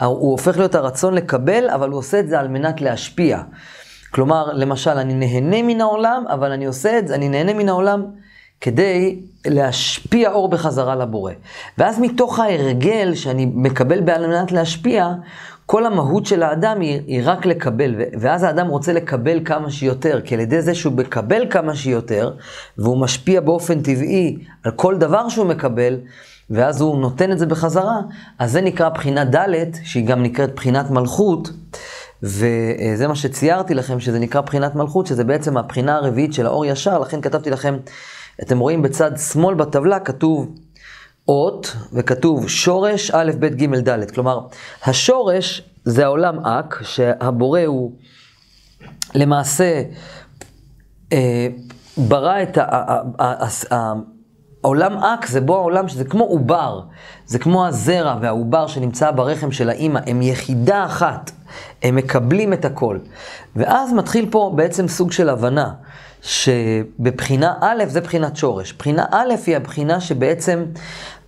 הוא 0.00 0.30
הופך 0.30 0.56
להיות 0.56 0.74
הרצון 0.74 1.14
לקבל, 1.14 1.70
אבל 1.70 1.90
הוא 1.90 1.98
עושה 1.98 2.20
את 2.20 2.28
זה 2.28 2.40
על 2.40 2.48
מנת 2.48 2.80
להשפיע. 2.80 3.42
כלומר, 4.14 4.52
למשל, 4.52 4.90
אני 4.90 5.14
נהנה 5.14 5.62
מן 5.62 5.80
העולם, 5.80 6.24
אבל 6.30 6.52
אני 6.52 6.64
עושה 6.64 6.98
את 6.98 7.08
זה, 7.08 7.14
אני 7.14 7.28
נהנה 7.28 7.54
מן 7.54 7.68
העולם 7.68 8.04
כדי 8.60 9.20
להשפיע 9.46 10.32
אור 10.32 10.48
בחזרה 10.48 10.96
לבורא. 10.96 11.32
ואז 11.78 12.00
מתוך 12.00 12.38
ההרגל 12.38 13.14
שאני 13.14 13.46
מקבל 13.54 14.00
בעל 14.00 14.26
מנת 14.26 14.52
להשפיע, 14.52 15.12
כל 15.66 15.86
המהות 15.86 16.26
של 16.26 16.42
האדם 16.42 16.80
היא, 16.80 17.00
היא 17.06 17.20
רק 17.24 17.46
לקבל, 17.46 17.94
ואז 18.20 18.42
האדם 18.42 18.68
רוצה 18.68 18.92
לקבל 18.92 19.40
כמה 19.44 19.70
שיותר, 19.70 20.20
כי 20.24 20.34
על 20.34 20.40
ידי 20.40 20.62
זה 20.62 20.74
שהוא 20.74 20.92
מקבל 20.92 21.46
כמה 21.50 21.74
שיותר, 21.74 22.32
והוא 22.78 22.98
משפיע 22.98 23.40
באופן 23.40 23.82
טבעי 23.82 24.38
על 24.64 24.72
כל 24.72 24.96
דבר 24.96 25.28
שהוא 25.28 25.46
מקבל, 25.46 25.98
ואז 26.50 26.80
הוא 26.80 26.98
נותן 26.98 27.32
את 27.32 27.38
זה 27.38 27.46
בחזרה, 27.46 28.00
אז 28.38 28.52
זה 28.52 28.60
נקרא 28.60 28.88
בחינה 28.88 29.24
ד', 29.24 29.74
שהיא 29.84 30.06
גם 30.06 30.22
נקראת 30.22 30.54
בחינת 30.54 30.90
מלכות. 30.90 31.50
וזה 32.24 33.08
מה 33.08 33.14
שציירתי 33.14 33.74
לכם, 33.74 34.00
שזה 34.00 34.18
נקרא 34.18 34.40
בחינת 34.40 34.74
מלכות, 34.74 35.06
שזה 35.06 35.24
בעצם 35.24 35.56
הבחינה 35.56 35.96
הרביעית 35.96 36.34
של 36.34 36.46
האור 36.46 36.66
ישר, 36.66 36.98
לכן 36.98 37.20
כתבתי 37.20 37.50
לכם, 37.50 37.76
אתם 38.42 38.58
רואים 38.58 38.82
בצד 38.82 39.10
שמאל 39.16 39.54
בטבלה 39.54 40.00
כתוב 40.00 40.54
אות, 41.28 41.76
וכתוב 41.92 42.48
שורש 42.48 43.10
א', 43.10 43.32
ב', 43.38 43.46
ג', 43.46 43.88
ד'. 43.88 44.10
כלומר, 44.10 44.40
השורש 44.84 45.62
זה 45.84 46.04
העולם 46.04 46.46
אק, 46.46 46.82
שהבורא 46.82 47.60
הוא 47.60 47.92
למעשה 49.14 49.82
אה, 51.12 51.48
ברא 51.96 52.42
את 52.42 52.58
ה... 53.72 53.92
העולם 54.64 54.98
אק 54.98 55.26
זה 55.26 55.40
בו 55.40 55.56
העולם 55.56 55.88
שזה 55.88 56.04
כמו 56.04 56.24
עובר, 56.24 56.80
זה 57.26 57.38
כמו 57.38 57.66
הזרע 57.66 58.16
והעובר 58.20 58.66
שנמצא 58.66 59.10
ברחם 59.10 59.52
של 59.52 59.70
האימא, 59.70 60.00
הם 60.06 60.22
יחידה 60.22 60.84
אחת. 60.84 61.30
הם 61.82 61.96
מקבלים 61.96 62.52
את 62.52 62.64
הכל. 62.64 62.98
ואז 63.56 63.92
מתחיל 63.92 64.28
פה 64.30 64.52
בעצם 64.56 64.88
סוג 64.88 65.12
של 65.12 65.28
הבנה, 65.28 65.72
שבבחינה 66.22 67.54
א' 67.60 67.84
זה 67.86 68.00
בחינת 68.00 68.36
שורש. 68.36 68.72
בחינה 68.72 69.04
א' 69.10 69.34
היא 69.46 69.56
הבחינה 69.56 70.00
שבעצם 70.00 70.64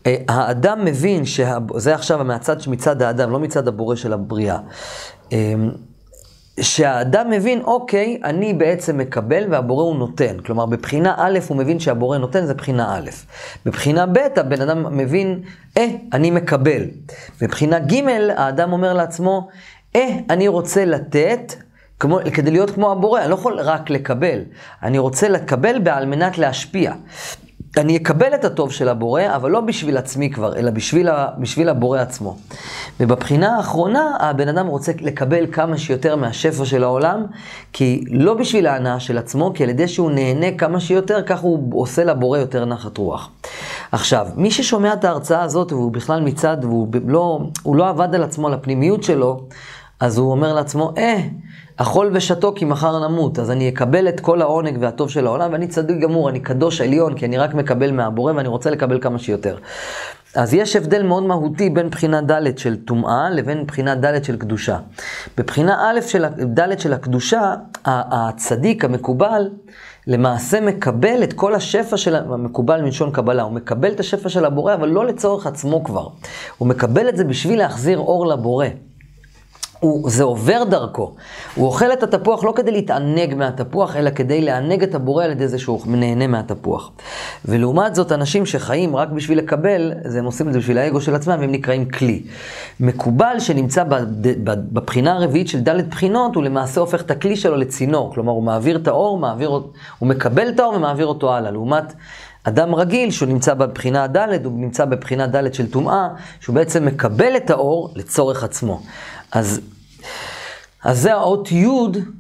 אה, 0.07 0.17
האדם 0.29 0.85
מבין, 0.85 1.25
שה... 1.25 1.59
זה 1.77 1.95
עכשיו 1.95 2.25
מהצד 2.25 2.57
מצד 2.67 3.03
האדם, 3.03 3.31
לא 3.31 3.39
מצד 3.39 3.69
הבורא 3.69 3.97
של 3.97 4.13
הבריאה. 4.13 4.59
שהאדם 6.61 7.31
מבין, 7.31 7.61
אוקיי, 7.61 8.19
אני 8.25 8.53
בעצם 8.55 8.99
מקבל 8.99 9.45
והבורא 9.51 9.85
הוא 9.85 9.97
נותן. 9.97 10.39
כלומר, 10.47 10.67
בבחינה 10.67 11.15
א' 11.17 11.39
הוא 11.49 11.57
מבין 11.57 11.81
שהבורא 11.81 12.19
נותן, 12.19 12.47
זה 12.47 12.55
בחינה 12.55 12.97
א'. 12.97 13.11
בבחינה 13.67 14.07
ב' 14.07 14.19
הבן 14.37 14.61
אדם 14.63 14.97
מבין, 14.97 15.41
אה, 15.77 15.87
אני 16.13 16.31
מקבל. 16.31 16.83
בבחינה 17.41 17.79
ג' 17.79 18.09
האדם 18.37 18.73
אומר 18.73 18.93
לעצמו, 18.93 19.49
אה, 19.97 20.09
אני 20.31 20.49
רוצה 20.49 20.85
לתת, 20.85 21.55
כמו, 22.01 22.19
כדי 22.35 22.51
להיות 22.51 22.71
כמו 22.71 22.93
הבורא, 22.93 23.21
אני 23.21 23.31
לא 23.31 23.35
יכול 23.35 23.61
רק 23.61 23.91
לקבל. 23.91 24.41
אני 24.83 24.99
רוצה 24.99 25.29
לקבל 25.29 25.79
בעל 25.79 26.07
מנת 26.07 26.39
להשפיע. 26.39 26.93
אני 27.77 27.97
אקבל 27.97 28.35
את 28.35 28.45
הטוב 28.45 28.73
של 28.73 28.89
הבורא, 28.89 29.23
אבל 29.37 29.51
לא 29.51 29.61
בשביל 29.61 29.97
עצמי 29.97 30.31
כבר, 30.31 30.57
אלא 30.57 30.71
בשביל, 30.71 31.09
ה, 31.09 31.29
בשביל 31.39 31.69
הבורא 31.69 31.99
עצמו. 31.99 32.37
ובבחינה 33.01 33.57
האחרונה, 33.57 34.17
הבן 34.21 34.49
אדם 34.49 34.67
רוצה 34.67 34.93
לקבל 35.01 35.47
כמה 35.53 35.79
שיותר 35.79 36.17
מהשפע 36.17 36.65
של 36.65 36.85
העולם, 36.85 37.27
כי 37.73 38.05
לא 38.11 38.35
בשביל 38.35 38.67
ההנאה 38.67 39.01
של 39.01 39.19
עצמו, 39.19 39.53
כי 39.55 39.63
על 39.63 39.71
ידי 39.71 39.89
שהוא 39.89 40.11
נהנה 40.11 40.59
כמה 40.59 40.81
שיותר, 40.81 41.23
כך 41.23 41.41
הוא 41.41 41.83
עושה 41.83 42.05
לבורא 42.05 42.39
יותר 42.39 42.65
נחת 42.65 42.99
רוח. 42.99 43.31
עכשיו, 43.93 44.27
מי 44.37 44.51
ששומע 44.51 44.93
את 44.93 45.05
ההרצאה 45.05 45.43
הזאת, 45.43 45.73
והוא 45.73 45.93
בכלל 45.93 46.21
מצד, 46.21 46.57
והוא 46.63 46.89
לא, 47.07 47.41
לא 47.67 47.89
עבד 47.89 48.15
על 48.15 48.23
עצמו, 48.23 48.47
על 48.47 48.55
הפנימיות 48.55 49.03
שלו, 49.03 49.41
אז 50.01 50.19
הוא 50.19 50.31
אומר 50.31 50.55
לעצמו, 50.55 50.93
אה, 50.99 51.21
אכול 51.77 52.11
ושתו 52.13 52.53
כי 52.57 52.65
מחר 52.65 53.09
נמות, 53.09 53.39
אז 53.39 53.51
אני 53.51 53.69
אקבל 53.69 54.09
את 54.09 54.21
כל 54.21 54.43
העונג 54.43 54.77
והטוב 54.81 55.11
של 55.11 55.27
העולם, 55.27 55.53
ואני 55.53 55.69
צדיק 55.69 55.99
גמור, 55.99 56.29
אני 56.29 56.41
קדוש 56.41 56.81
עליון, 56.81 57.15
כי 57.15 57.27
אני 57.27 57.39
רק 57.39 57.55
מקבל 57.55 57.91
מהבורא 57.91 58.33
ואני 58.33 58.49
רוצה 58.49 58.71
לקבל 58.71 59.01
כמה 59.01 59.19
שיותר. 59.19 59.57
אז 60.35 60.55
יש 60.55 60.77
הבדל 60.77 61.03
מאוד 61.03 61.23
מהותי 61.23 61.71
בין 61.71 61.91
בחינה 61.91 62.21
ד' 62.21 62.59
של 62.59 62.77
טומאה 62.77 63.31
לבין 63.31 63.67
בחינה 63.67 63.95
ד' 63.95 64.25
של 64.25 64.37
קדושה. 64.37 64.79
בבחינה 65.39 65.91
א' 65.91 66.01
של 66.01 66.25
ד' 66.59 66.79
של 66.79 66.93
הקדושה, 66.93 67.55
הצדיק 67.85 68.85
המקובל, 68.85 69.51
למעשה 70.07 70.61
מקבל 70.61 71.23
את 71.23 71.33
כל 71.33 71.55
השפע 71.55 71.97
של, 71.97 72.17
המקובל 72.17 72.83
מלשון 72.83 73.11
קבלה, 73.11 73.43
הוא 73.43 73.53
מקבל 73.53 73.93
את 73.93 74.01
השפע 74.01 74.29
של 74.29 74.45
הבורא, 74.45 74.75
אבל 74.75 74.89
לא 74.89 75.07
לצורך 75.07 75.47
עצמו 75.47 75.85
כבר. 75.85 76.09
הוא 76.59 76.69
מקבל 76.69 77.09
את 77.09 77.17
זה 77.17 77.25
בשביל 77.25 77.59
להחזיר 77.59 77.99
אור 77.99 78.27
לבורא. 78.27 78.67
הוא, 79.87 80.11
זה 80.11 80.25
עובר 80.25 80.65
דרכו. 80.65 81.15
הוא 81.55 81.67
אוכל 81.67 81.93
את 81.93 82.03
התפוח 82.03 82.45
לא 82.45 82.53
כדי 82.57 82.71
להתענג 82.71 83.35
מהתפוח, 83.35 83.97
אלא 83.97 84.11
כדי 84.11 84.41
לענג 84.41 84.83
את 84.83 84.95
הבורא 84.95 85.25
על 85.25 85.31
ידי 85.31 85.49
זה 85.49 85.59
שהוא 85.59 85.81
נהנה 85.87 86.27
מהתפוח. 86.27 86.91
ולעומת 87.45 87.95
זאת, 87.95 88.13
אנשים 88.13 88.47
שחיים 88.47 88.97
רק 88.97 89.09
בשביל 89.09 89.39
לקבל, 89.39 89.93
זה 90.05 90.19
הם 90.19 90.25
עושים 90.25 90.49
את 90.49 90.53
זה 90.53 90.59
בשביל 90.59 90.79
האגו 90.79 91.01
של 91.01 91.15
עצמם, 91.15 91.39
הם 91.43 91.53
נקראים 91.53 91.89
כלי. 91.89 92.23
מקובל 92.81 93.37
שנמצא 93.39 93.85
בבחינה 94.45 95.13
הרביעית 95.17 95.49
של 95.49 95.61
ד' 95.61 95.91
בחינות, 95.91 96.35
הוא 96.35 96.45
למעשה 96.45 96.81
הופך 96.81 97.03
את 97.03 97.11
הכלי 97.11 97.37
שלו 97.37 97.57
לצינור. 97.57 98.15
כלומר, 98.15 98.33
הוא 98.33 98.43
מעביר 98.43 98.77
את 98.77 98.89
האור, 98.89 99.19
מעביר, 99.19 99.49
הוא 99.99 100.09
מקבל 100.09 100.49
את 100.49 100.61
האור 100.61 100.75
ומעביר 100.75 101.07
אותו 101.07 101.35
הלאה. 101.35 101.51
לעומת... 101.51 101.95
אדם 102.49 102.75
רגיל, 102.75 103.11
שהוא 103.11 103.29
נמצא 103.29 103.55
בבחינה 103.55 104.05
הד', 104.05 104.45
הוא 104.45 104.53
נמצא 104.53 104.85
בבחינה 104.85 105.27
ד' 105.27 105.55
של 105.55 105.71
טומאה, 105.71 106.09
שהוא 106.41 106.55
בעצם 106.55 106.85
מקבל 106.85 107.37
את 107.37 107.51
האור 107.51 107.91
לצורך 107.95 108.45
עצמו. 108.45 108.81
אז, 109.33 109.61
אז 110.85 111.01
זה 111.01 111.15
האות 111.15 111.53
י', 111.53 111.67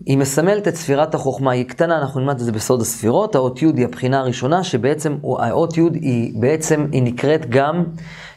היא 0.07 0.19
מסמלת 0.19 0.69
את 0.69 0.77
ספירת 0.77 1.15
החוכמה, 1.15 1.53
היא 1.53 1.65
קטנה, 1.65 1.99
אנחנו 1.99 2.21
נלמד 2.21 2.35
את 2.35 2.45
זה 2.45 2.53
בסוד 2.53 2.81
הספירות, 2.81 3.35
האות 3.35 3.63
י' 3.63 3.67
היא 3.77 3.85
הבחינה 3.85 4.21
הראשונה, 4.21 4.65
שבעצם 4.65 5.17
האות 5.23 5.77
י' 5.77 5.81
היא 5.95 6.33
בעצם, 6.41 6.87
היא 6.93 7.03
נקראת 7.03 7.51
גם 7.51 7.85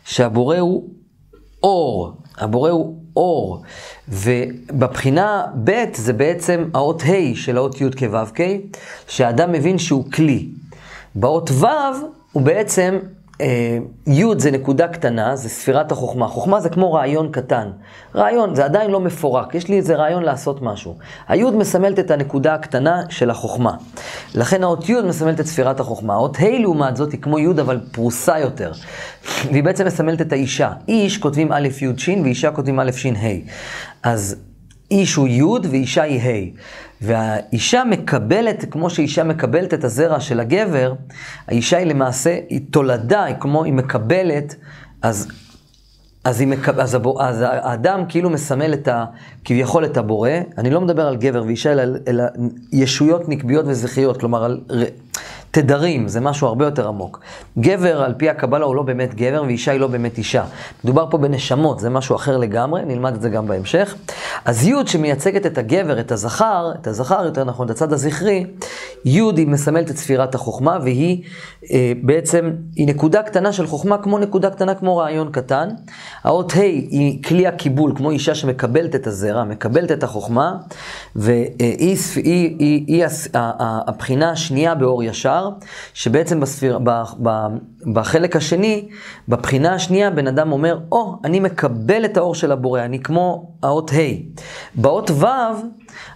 שהבורא 0.06 0.58
הוא 0.58 0.90
אור, 1.64 2.14
הבורא 2.38 2.70
הוא 2.70 2.96
אור, 3.16 3.64
ובבחינה 4.08 5.46
ב' 5.64 5.84
זה 5.94 6.14
בעצם 6.14 6.70
האות 6.74 7.02
ה' 7.02 7.36
של 7.36 7.58
האות 7.58 7.82
י' 7.82 7.90
כו' 8.00 8.26
כ', 8.36 8.42
שהאדם 9.08 9.52
מבין 9.52 9.78
שהוא 9.78 10.12
כלי. 10.12 10.50
באות 11.16 11.52
ו' 11.52 11.66
הוא 12.32 12.44
בעצם 12.44 13.00
י' 14.08 14.24
זה 14.38 14.52
נקודה 14.52 14.88
קטנה, 14.88 15.36
זה 15.36 15.50
ספירת 15.50 15.92
החוכמה. 15.92 16.28
חוכמה 16.28 16.60
זה 16.60 16.70
כמו 16.70 16.94
רעיון 16.94 17.32
קטן. 17.32 17.70
רעיון, 18.16 18.56
זה 18.56 18.66
עדיין 18.66 18.92
לא 18.92 19.00
מפורק, 19.00 19.56
יש 19.56 19.68
לי 19.68 19.78
איזה 19.78 19.96
רעיון 19.96 20.24
לעשות 20.24 20.62
משהו. 20.62 20.98
הי' 21.28 21.44
מסמלת 21.52 22.00
את 22.00 22.12
הנקודה 22.12 22.54
הקטנה 22.54 23.02
של 23.10 23.30
החוכמה. 23.30 23.74
לכן 24.36 24.64
האות 24.64 24.90
י' 24.90 25.02
מסמלת 25.02 25.40
את 25.40 25.46
ספירת 25.46 25.80
החוכמה. 25.80 26.14
האות 26.14 26.38
ה' 26.40 26.60
לעומת 26.60 26.96
זאת 26.96 27.12
היא 27.12 27.22
כמו 27.22 27.40
י' 27.40 27.50
אבל 27.62 27.80
פרוסה 27.92 28.40
יותר. 28.40 28.72
והיא 29.52 29.64
בעצם 29.64 29.86
מסמלת 29.86 30.22
את 30.22 30.32
האישה. 30.32 30.72
איש 30.88 31.18
כותבים 31.18 31.52
א' 31.52 31.68
י' 31.82 31.98
ש' 31.98 32.10
ואישה 32.24 32.52
כותבים 32.52 32.80
א' 32.80 32.92
ש' 32.92 33.06
ה'. 33.06 33.28
אז 34.04 34.36
איש 34.92 35.16
הוא 35.16 35.28
י' 35.28 35.68
ואישה 35.70 36.04
היא 36.04 36.22
ה'. 36.22 36.60
והאישה 37.02 37.84
מקבלת, 37.90 38.66
כמו 38.72 38.90
שאישה 38.90 39.24
מקבלת 39.24 39.74
את 39.74 39.84
הזרע 39.84 40.20
של 40.20 40.40
הגבר, 40.40 40.94
האישה 41.48 41.78
היא 41.78 41.88
למעשה, 41.88 42.40
היא 42.50 42.62
תולדה, 42.72 43.24
היא 43.24 43.36
כמו, 43.40 43.64
היא 43.64 43.74
מקבלת, 43.74 44.56
אז, 45.02 45.28
אז, 46.24 46.40
היא 46.40 46.48
מקב, 46.48 46.80
אז, 46.80 46.96
הבור, 46.96 47.24
אז 47.24 47.42
האדם 47.42 48.04
כאילו 48.10 48.30
מסמל 48.30 48.74
את 48.74 48.88
ה, 48.88 49.06
כביכול 49.46 49.86
את 49.86 49.98
הבורא, 49.98 50.30
אני 50.58 50.70
לא 50.70 50.82
מדבר 50.82 51.08
על 51.08 51.16
גבר 51.16 51.44
ואישה, 51.46 51.72
אלא, 51.72 51.84
אלא 52.08 52.24
ישויות 52.72 53.30
נקביות 53.30 53.66
וזכריות, 53.68 54.20
כלומר 54.20 54.44
על... 54.44 54.62
תדרים, 55.52 56.08
זה 56.08 56.20
משהו 56.20 56.48
הרבה 56.48 56.66
יותר 56.66 56.88
עמוק. 56.88 57.20
גבר, 57.60 58.04
על 58.04 58.14
פי 58.18 58.30
הקבלה, 58.30 58.66
הוא 58.66 58.76
לא 58.76 58.84
באמת 58.84 59.16
גבר, 59.16 59.44
ואישה 59.46 59.72
היא 59.72 59.80
לא 59.80 59.88
באמת 59.88 60.18
אישה. 60.18 60.44
מדובר 60.84 61.08
פה 61.10 61.18
בנשמות, 61.18 61.80
זה 61.80 61.90
משהו 61.90 62.16
אחר 62.16 62.38
לגמרי, 62.38 62.82
נלמד 62.86 63.16
את 63.16 63.22
זה 63.22 63.30
גם 63.30 63.48
בהמשך. 63.48 63.96
אז 64.46 64.68
י' 64.68 64.74
שמייצגת 64.86 65.46
את 65.46 65.58
הגבר, 65.58 66.00
את 66.00 66.12
הזכר, 66.12 66.72
את 66.82 66.88
הזכר, 66.88 67.26
יותר 67.26 67.44
נכון, 67.44 67.66
את 67.66 67.72
הצד 67.72 67.94
הזכרי, 67.94 68.46
י' 69.06 69.22
היא 69.38 69.48
מסמלת 69.48 69.92
את 69.92 69.98
ספירת 69.98 70.36
החוכמה, 70.36 70.78
והיא 70.84 71.24
אה, 71.72 71.94
בעצם, 72.04 72.52
היא 72.76 72.88
נקודה 72.88 73.24
קטנה 73.24 73.54
של 73.54 73.68
חוכמה, 73.68 73.98
כמו 73.98 74.20
נקודה 74.20 74.50
קטנה, 74.50 74.76
כמו 74.76 74.98
רעיון 74.98 75.32
קטן. 75.32 75.70
האות 76.24 76.54
ה' 76.56 76.62
היא 76.62 77.24
כלי 77.24 77.48
הקיבול, 77.48 77.94
כמו 77.96 78.12
אישה 78.12 78.36
שמקבלת 78.36 78.96
את 78.96 79.08
הזרע, 79.08 79.44
מקבלת 79.44 79.92
את 79.92 80.04
החוכמה, 80.04 80.56
והיא 81.16 81.50
היא, 81.60 81.98
היא, 82.16 82.56
היא, 82.60 82.84
היא 82.88 83.06
הבחינה 83.88 84.32
השנייה 84.32 84.76
באור 84.76 85.04
ישר. 85.04 85.39
דבר, 85.40 85.50
שבעצם 85.94 86.40
בספיר, 86.40 86.80
ב, 86.84 86.90
ב, 87.24 87.30
בחלק 87.94 88.36
השני, 88.36 88.90
בבחינה 89.28 89.74
השנייה, 89.74 90.10
בן 90.10 90.28
אדם 90.28 90.52
אומר, 90.52 90.80
או, 90.92 91.14
oh, 91.14 91.28
אני 91.28 91.40
מקבל 91.40 92.06
את 92.06 92.18
האור 92.18 92.36
של 92.36 92.52
הבורא, 92.52 92.82
אני 92.82 93.00
כמו 93.00 93.52
האות 93.64 93.92
ה'. 93.92 94.42
באות 94.76 95.12
ו', 95.12 95.26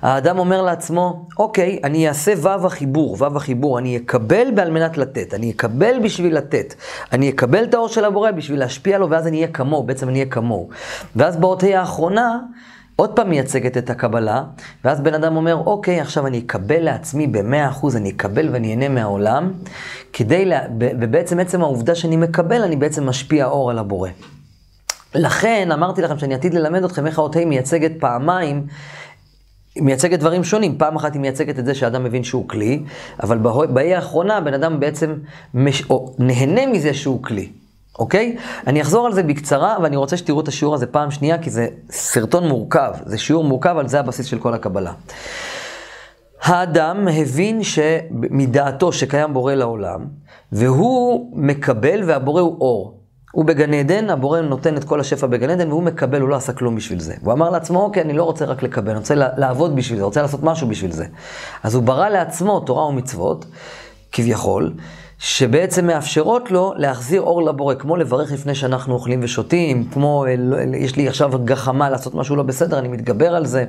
האדם 0.02 0.40
אומר 0.40 0.62
לעצמו, 0.62 1.28
אוקיי, 1.40 1.80
אני 1.84 2.08
אעשה 2.08 2.34
ו' 2.38 2.66
החיבור, 2.66 3.18
ו' 3.20 3.38
החיבור, 3.38 3.80
אני 3.80 3.98
אקבל 3.98 4.52
בעל 4.56 4.72
מנת 4.72 4.98
לתת, 4.98 5.34
אני 5.34 5.52
אקבל 5.52 6.00
בשביל 6.04 6.38
לתת, 6.38 6.74
אני 7.12 7.30
אקבל 7.30 7.64
את 7.64 7.74
האור 7.74 7.88
של 7.88 8.06
הבורא 8.06 8.32
בשביל 8.32 8.60
להשפיע 8.60 8.98
לו, 8.98 9.10
ואז 9.10 9.28
אני 9.28 9.38
אהיה 9.38 9.48
כמוהו, 9.48 9.84
בעצם 9.84 10.10
אני 10.10 10.20
אהיה 10.20 10.32
כמוהו. 10.32 10.70
ואז 11.16 11.38
באות 11.38 11.64
ה' 11.64 11.80
האחרונה, 11.80 12.40
עוד 12.96 13.16
פעם 13.16 13.30
מייצגת 13.30 13.78
את 13.78 13.90
הקבלה, 13.90 14.44
ואז 14.84 15.02
בן 15.02 15.14
אדם 15.14 15.36
אומר, 15.36 15.56
אוקיי, 15.56 16.02
עכשיו 16.02 16.28
אני 16.28 16.40
אקבל 16.40 16.80
לעצמי 16.80 17.28
במאה 17.28 17.70
אחוז, 17.70 17.96
אני 17.96 18.10
אקבל 18.10 18.50
ואני 18.52 18.72
אהנה 18.72 18.90
מהעולם, 18.90 19.54
כדי, 20.14 20.46
לה... 20.46 20.60
ובעצם 20.80 21.40
עצם 21.40 21.62
העובדה 21.62 21.96
שאני 21.96 22.18
מקבל, 22.18 22.62
אני 22.62 22.76
בעצם 22.76 23.10
משפיע 23.10 23.46
אור 23.46 23.72
על 23.72 23.80
הבורא. 23.80 24.10
לכן 25.16 25.72
אמרתי 25.72 26.02
לכם 26.02 26.20
שאני 26.20 26.34
עתיד 26.34 26.54
ללמד 26.54 26.84
אתכם 26.84 27.08
איך 27.08 27.20
האות 27.20 27.36
ה' 27.36 27.46
מייצגת 27.46 27.92
פעמיים, 28.00 28.68
מייצגת 29.78 30.20
דברים 30.20 30.44
שונים. 30.44 30.78
פעם 30.78 30.96
אחת 30.96 31.14
היא 31.14 31.22
מייצגת 31.22 31.60
את 31.60 31.66
זה 31.66 31.76
שאדם 31.76 32.04
מבין 32.04 32.24
שהוא 32.24 32.50
כלי, 32.50 32.84
אבל 33.24 33.38
באי 33.68 33.96
האחרונה 33.96 34.42
בן 34.42 34.54
אדם 34.54 34.80
בעצם 34.80 35.14
מש... 35.54 35.84
נהנה 36.20 36.66
מזה 36.66 36.94
שהוא 36.94 37.24
כלי. 37.24 37.50
אוקיי? 38.00 38.38
אני 38.68 38.82
אחזור 38.82 39.06
על 39.06 39.14
זה 39.14 39.24
בקצרה, 39.24 39.78
ואני 39.84 39.96
רוצה 39.96 40.18
שתראו 40.18 40.40
את 40.40 40.48
השיעור 40.48 40.76
הזה 40.76 40.88
פעם 40.88 41.12
שנייה, 41.12 41.38
כי 41.38 41.50
זה 41.50 41.68
סרטון 41.90 42.48
מורכב. 42.48 42.92
זה 43.06 43.18
שיעור 43.18 43.44
מורכב, 43.44 43.70
אבל 43.70 43.88
זה 43.88 44.00
הבסיס 44.00 44.26
של 44.26 44.40
כל 44.40 44.54
הקבלה. 44.54 44.92
האדם 46.42 47.08
הבין 47.08 47.64
שמדעתו 47.64 48.92
שקיים 48.92 49.34
בורא 49.34 49.54
לעולם, 49.54 50.06
והוא 50.52 51.32
מקבל 51.34 52.04
והבורא 52.06 52.42
הוא 52.42 52.58
אור. 52.62 53.00
הוא 53.32 53.46
בגן 53.46 53.74
עדן, 53.74 54.10
הבורא 54.10 54.42
נותן 54.42 54.78
את 54.78 54.84
כל 54.84 55.00
השפע 55.00 55.28
בגן 55.28 55.50
עדן, 55.50 55.70
והוא 55.70 55.84
מקבל, 55.84 56.22
הוא 56.22 56.30
לא 56.30 56.36
עשה 56.36 56.54
כלום 56.54 56.76
בשביל 56.76 57.00
זה. 57.00 57.14
הוא 57.22 57.34
אמר 57.34 57.50
לעצמו, 57.50 57.82
אוקיי, 57.82 58.04
אני 58.04 58.14
לא 58.14 58.24
רוצה 58.24 58.46
רק 58.46 58.64
לקבל, 58.64 58.90
אני 58.90 59.00
רוצה 59.00 59.16
לעבוד 59.16 59.76
בשביל 59.76 60.00
זה, 60.00 60.06
רוצה 60.06 60.22
לעשות 60.22 60.44
משהו 60.44 60.68
בשביל 60.68 60.92
זה. 60.92 61.06
אז 61.64 61.76
הוא 61.76 61.84
ברא 61.84 62.10
לעצמו 62.10 62.60
תורה 62.60 62.86
ומצוות, 62.86 63.46
כביכול, 64.12 64.74
שבעצם 65.26 65.88
מאפשרות 65.88 66.52
לו 66.52 66.74
להחזיר 66.78 67.22
אור 67.22 67.44
לבורא, 67.44 67.76
כמו 67.76 67.96
לברך 67.96 68.32
לפני 68.32 68.56
שאנחנו 68.56 68.94
אוכלים 68.94 69.20
ושותים, 69.24 69.88
כמו, 69.94 70.26
יש 70.78 70.96
לי 70.96 71.08
עכשיו 71.08 71.32
גחמה 71.46 71.90
לעשות 71.90 72.16
משהו 72.16 72.36
לא 72.36 72.44
בסדר, 72.44 72.80
אני 72.80 72.88
מתגבר 72.88 73.36
על 73.36 73.46
זה. 73.46 73.66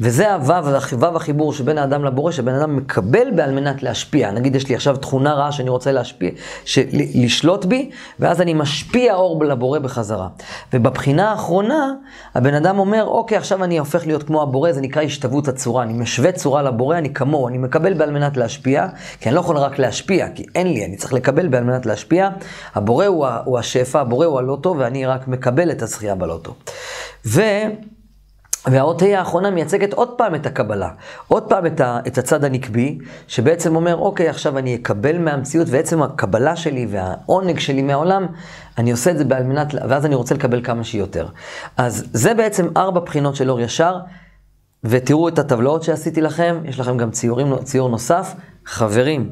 וזה 0.00 0.34
הוו, 0.34 0.66
וו 0.92 1.16
החיבור 1.16 1.52
שבין 1.52 1.78
האדם 1.78 2.04
לבורא, 2.04 2.32
שבן 2.32 2.54
אדם 2.54 2.76
מקבל 2.76 3.30
בעל 3.36 3.52
מנת 3.52 3.82
להשפיע. 3.82 4.30
נגיד, 4.30 4.56
יש 4.56 4.68
לי 4.68 4.74
עכשיו 4.74 4.96
תכונה 4.96 5.34
רעה 5.34 5.52
שאני 5.52 5.70
רוצה 5.70 5.92
להשפיע, 5.92 6.30
של, 6.64 6.82
לשלוט 7.14 7.64
בי, 7.64 7.90
ואז 8.20 8.40
אני 8.40 8.54
משפיע 8.54 9.14
אור 9.14 9.44
לבורא 9.44 9.78
בחזרה. 9.78 10.28
ובבחינה 10.72 11.30
האחרונה, 11.30 11.92
הבן 12.34 12.54
אדם 12.54 12.78
אומר, 12.78 13.04
אוקיי, 13.06 13.38
עכשיו 13.38 13.64
אני 13.64 13.78
הופך 13.78 14.06
להיות 14.06 14.22
כמו 14.22 14.42
הבורא, 14.42 14.72
זה 14.72 14.80
נקרא 14.80 15.02
השתוות 15.02 15.48
הצורה. 15.48 15.82
אני 15.82 15.92
משווה 15.92 16.32
צורה 16.32 16.62
לבורא, 16.62 16.98
אני 16.98 17.14
כמוהו, 17.14 17.48
אני 17.48 17.58
מקבל 17.58 17.94
בעל 17.94 18.10
מנת 18.10 18.36
להשפיע, 18.36 18.86
כי 19.20 19.28
אני 19.28 19.34
לא 19.34 19.40
יכול 19.40 19.56
רק 19.56 19.78
להשפיע, 19.78 20.28
כי 20.34 20.44
אין 20.54 20.66
לי, 20.72 20.84
אני 20.84 20.96
צריך 20.96 21.12
לקבל 21.12 21.48
בעל 21.48 21.64
מנת 21.64 21.86
להשפיע. 21.86 22.28
הבורא 22.74 23.06
הוא, 23.06 23.26
הוא 23.44 23.58
השפע, 23.58 24.00
הבורא 24.00 24.26
הוא 24.26 24.38
הלוטו, 24.38 24.74
ואני 24.78 25.06
רק 25.06 25.28
מקבל 25.28 25.70
את 25.70 25.82
הזכייה 25.82 26.14
בלוטו. 26.14 26.54
ו... 27.26 27.42
והאות 28.66 29.02
ה' 29.02 29.18
האחרונה 29.18 29.50
מייצגת 29.50 29.92
עוד 29.92 30.08
פעם 30.18 30.34
את 30.34 30.46
הקבלה, 30.46 30.88
עוד 31.28 31.42
פעם 31.42 31.66
את, 31.66 31.80
ה, 31.80 31.98
את 32.06 32.18
הצד 32.18 32.44
הנקבי, 32.44 32.98
שבעצם 33.28 33.76
אומר, 33.76 33.96
אוקיי, 33.96 34.28
עכשיו 34.28 34.58
אני 34.58 34.74
אקבל 34.74 35.18
מהמציאות, 35.18 35.66
ועצם 35.70 36.02
הקבלה 36.02 36.56
שלי 36.56 36.86
והעונג 36.90 37.58
שלי 37.58 37.82
מהעולם, 37.82 38.26
אני 38.78 38.90
עושה 38.90 39.10
את 39.10 39.18
זה 39.18 39.24
על 39.30 39.42
מנת, 39.42 39.74
ואז 39.88 40.06
אני 40.06 40.14
רוצה 40.14 40.34
לקבל 40.34 40.64
כמה 40.64 40.84
שיותר. 40.84 41.26
אז 41.76 42.04
זה 42.12 42.34
בעצם 42.34 42.68
ארבע 42.76 43.00
בחינות 43.00 43.36
של 43.36 43.50
אור 43.50 43.60
ישר, 43.60 43.96
ותראו 44.84 45.28
את 45.28 45.38
הטבלאות 45.38 45.82
שעשיתי 45.82 46.20
לכם, 46.20 46.60
יש 46.64 46.80
לכם 46.80 46.96
גם 46.96 47.10
ציורים, 47.10 47.56
ציור 47.56 47.88
נוסף. 47.88 48.34
חברים, 48.66 49.30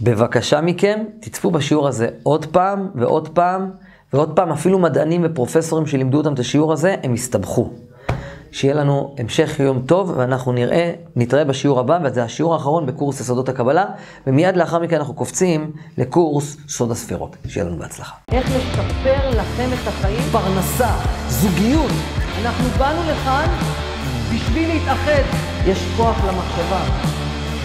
בבקשה 0.00 0.60
מכם, 0.60 1.04
תצפו 1.20 1.50
בשיעור 1.50 1.88
הזה 1.88 2.08
עוד 2.22 2.46
פעם 2.46 2.88
ועוד 2.94 3.28
פעם, 3.28 3.70
ועוד 4.12 4.36
פעם, 4.36 4.52
אפילו 4.52 4.78
מדענים 4.78 5.20
ופרופסורים 5.24 5.86
שלימדו 5.86 6.18
אותם 6.18 6.34
את 6.34 6.38
השיעור 6.38 6.72
הזה, 6.72 6.96
הם 7.02 7.12
הסתבכו. 7.12 7.70
שיהיה 8.52 8.74
לנו 8.74 9.14
המשך 9.18 9.60
יום 9.60 9.82
טוב, 9.86 10.12
ואנחנו 10.16 10.52
נראה, 10.52 10.92
נתראה 11.16 11.44
בשיעור 11.44 11.80
הבא, 11.80 11.98
וזה 12.04 12.22
השיעור 12.24 12.54
האחרון 12.54 12.86
בקורס 12.86 13.20
יסודות 13.20 13.48
הקבלה, 13.48 13.84
ומיד 14.26 14.56
לאחר 14.56 14.78
מכן 14.78 14.96
אנחנו 14.96 15.14
קופצים 15.14 15.72
לקורס 15.98 16.56
סוד 16.68 16.90
הספירות. 16.90 17.36
שיהיה 17.48 17.66
לנו 17.66 17.76
בהצלחה. 17.76 18.14
איך 18.32 18.46
לשפר 18.50 19.30
לכם 19.30 19.70
את 19.72 19.88
החיים? 19.88 20.20
פרנסה, 20.32 20.90
זוגיות. 21.28 21.92
אנחנו 22.42 22.68
באנו 22.78 23.00
לכאן 23.10 23.48
בשביל 24.34 24.68
להתאחד. 24.68 25.22
יש 25.66 25.78
כוח 25.96 26.24
למחשבה. 26.24 26.82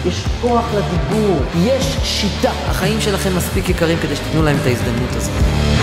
יש 0.06 0.24
כוח 0.42 0.64
לדיבור, 0.74 1.36
יש 1.56 1.96
שיטה. 2.02 2.50
החיים 2.50 3.00
שלכם 3.00 3.36
מספיק 3.36 3.68
יקרים 3.68 3.98
כדי 3.98 4.16
שתיתנו 4.16 4.42
להם 4.42 4.56
את 4.60 4.66
ההזדמנות 4.66 5.10
הזאת. 5.16 5.77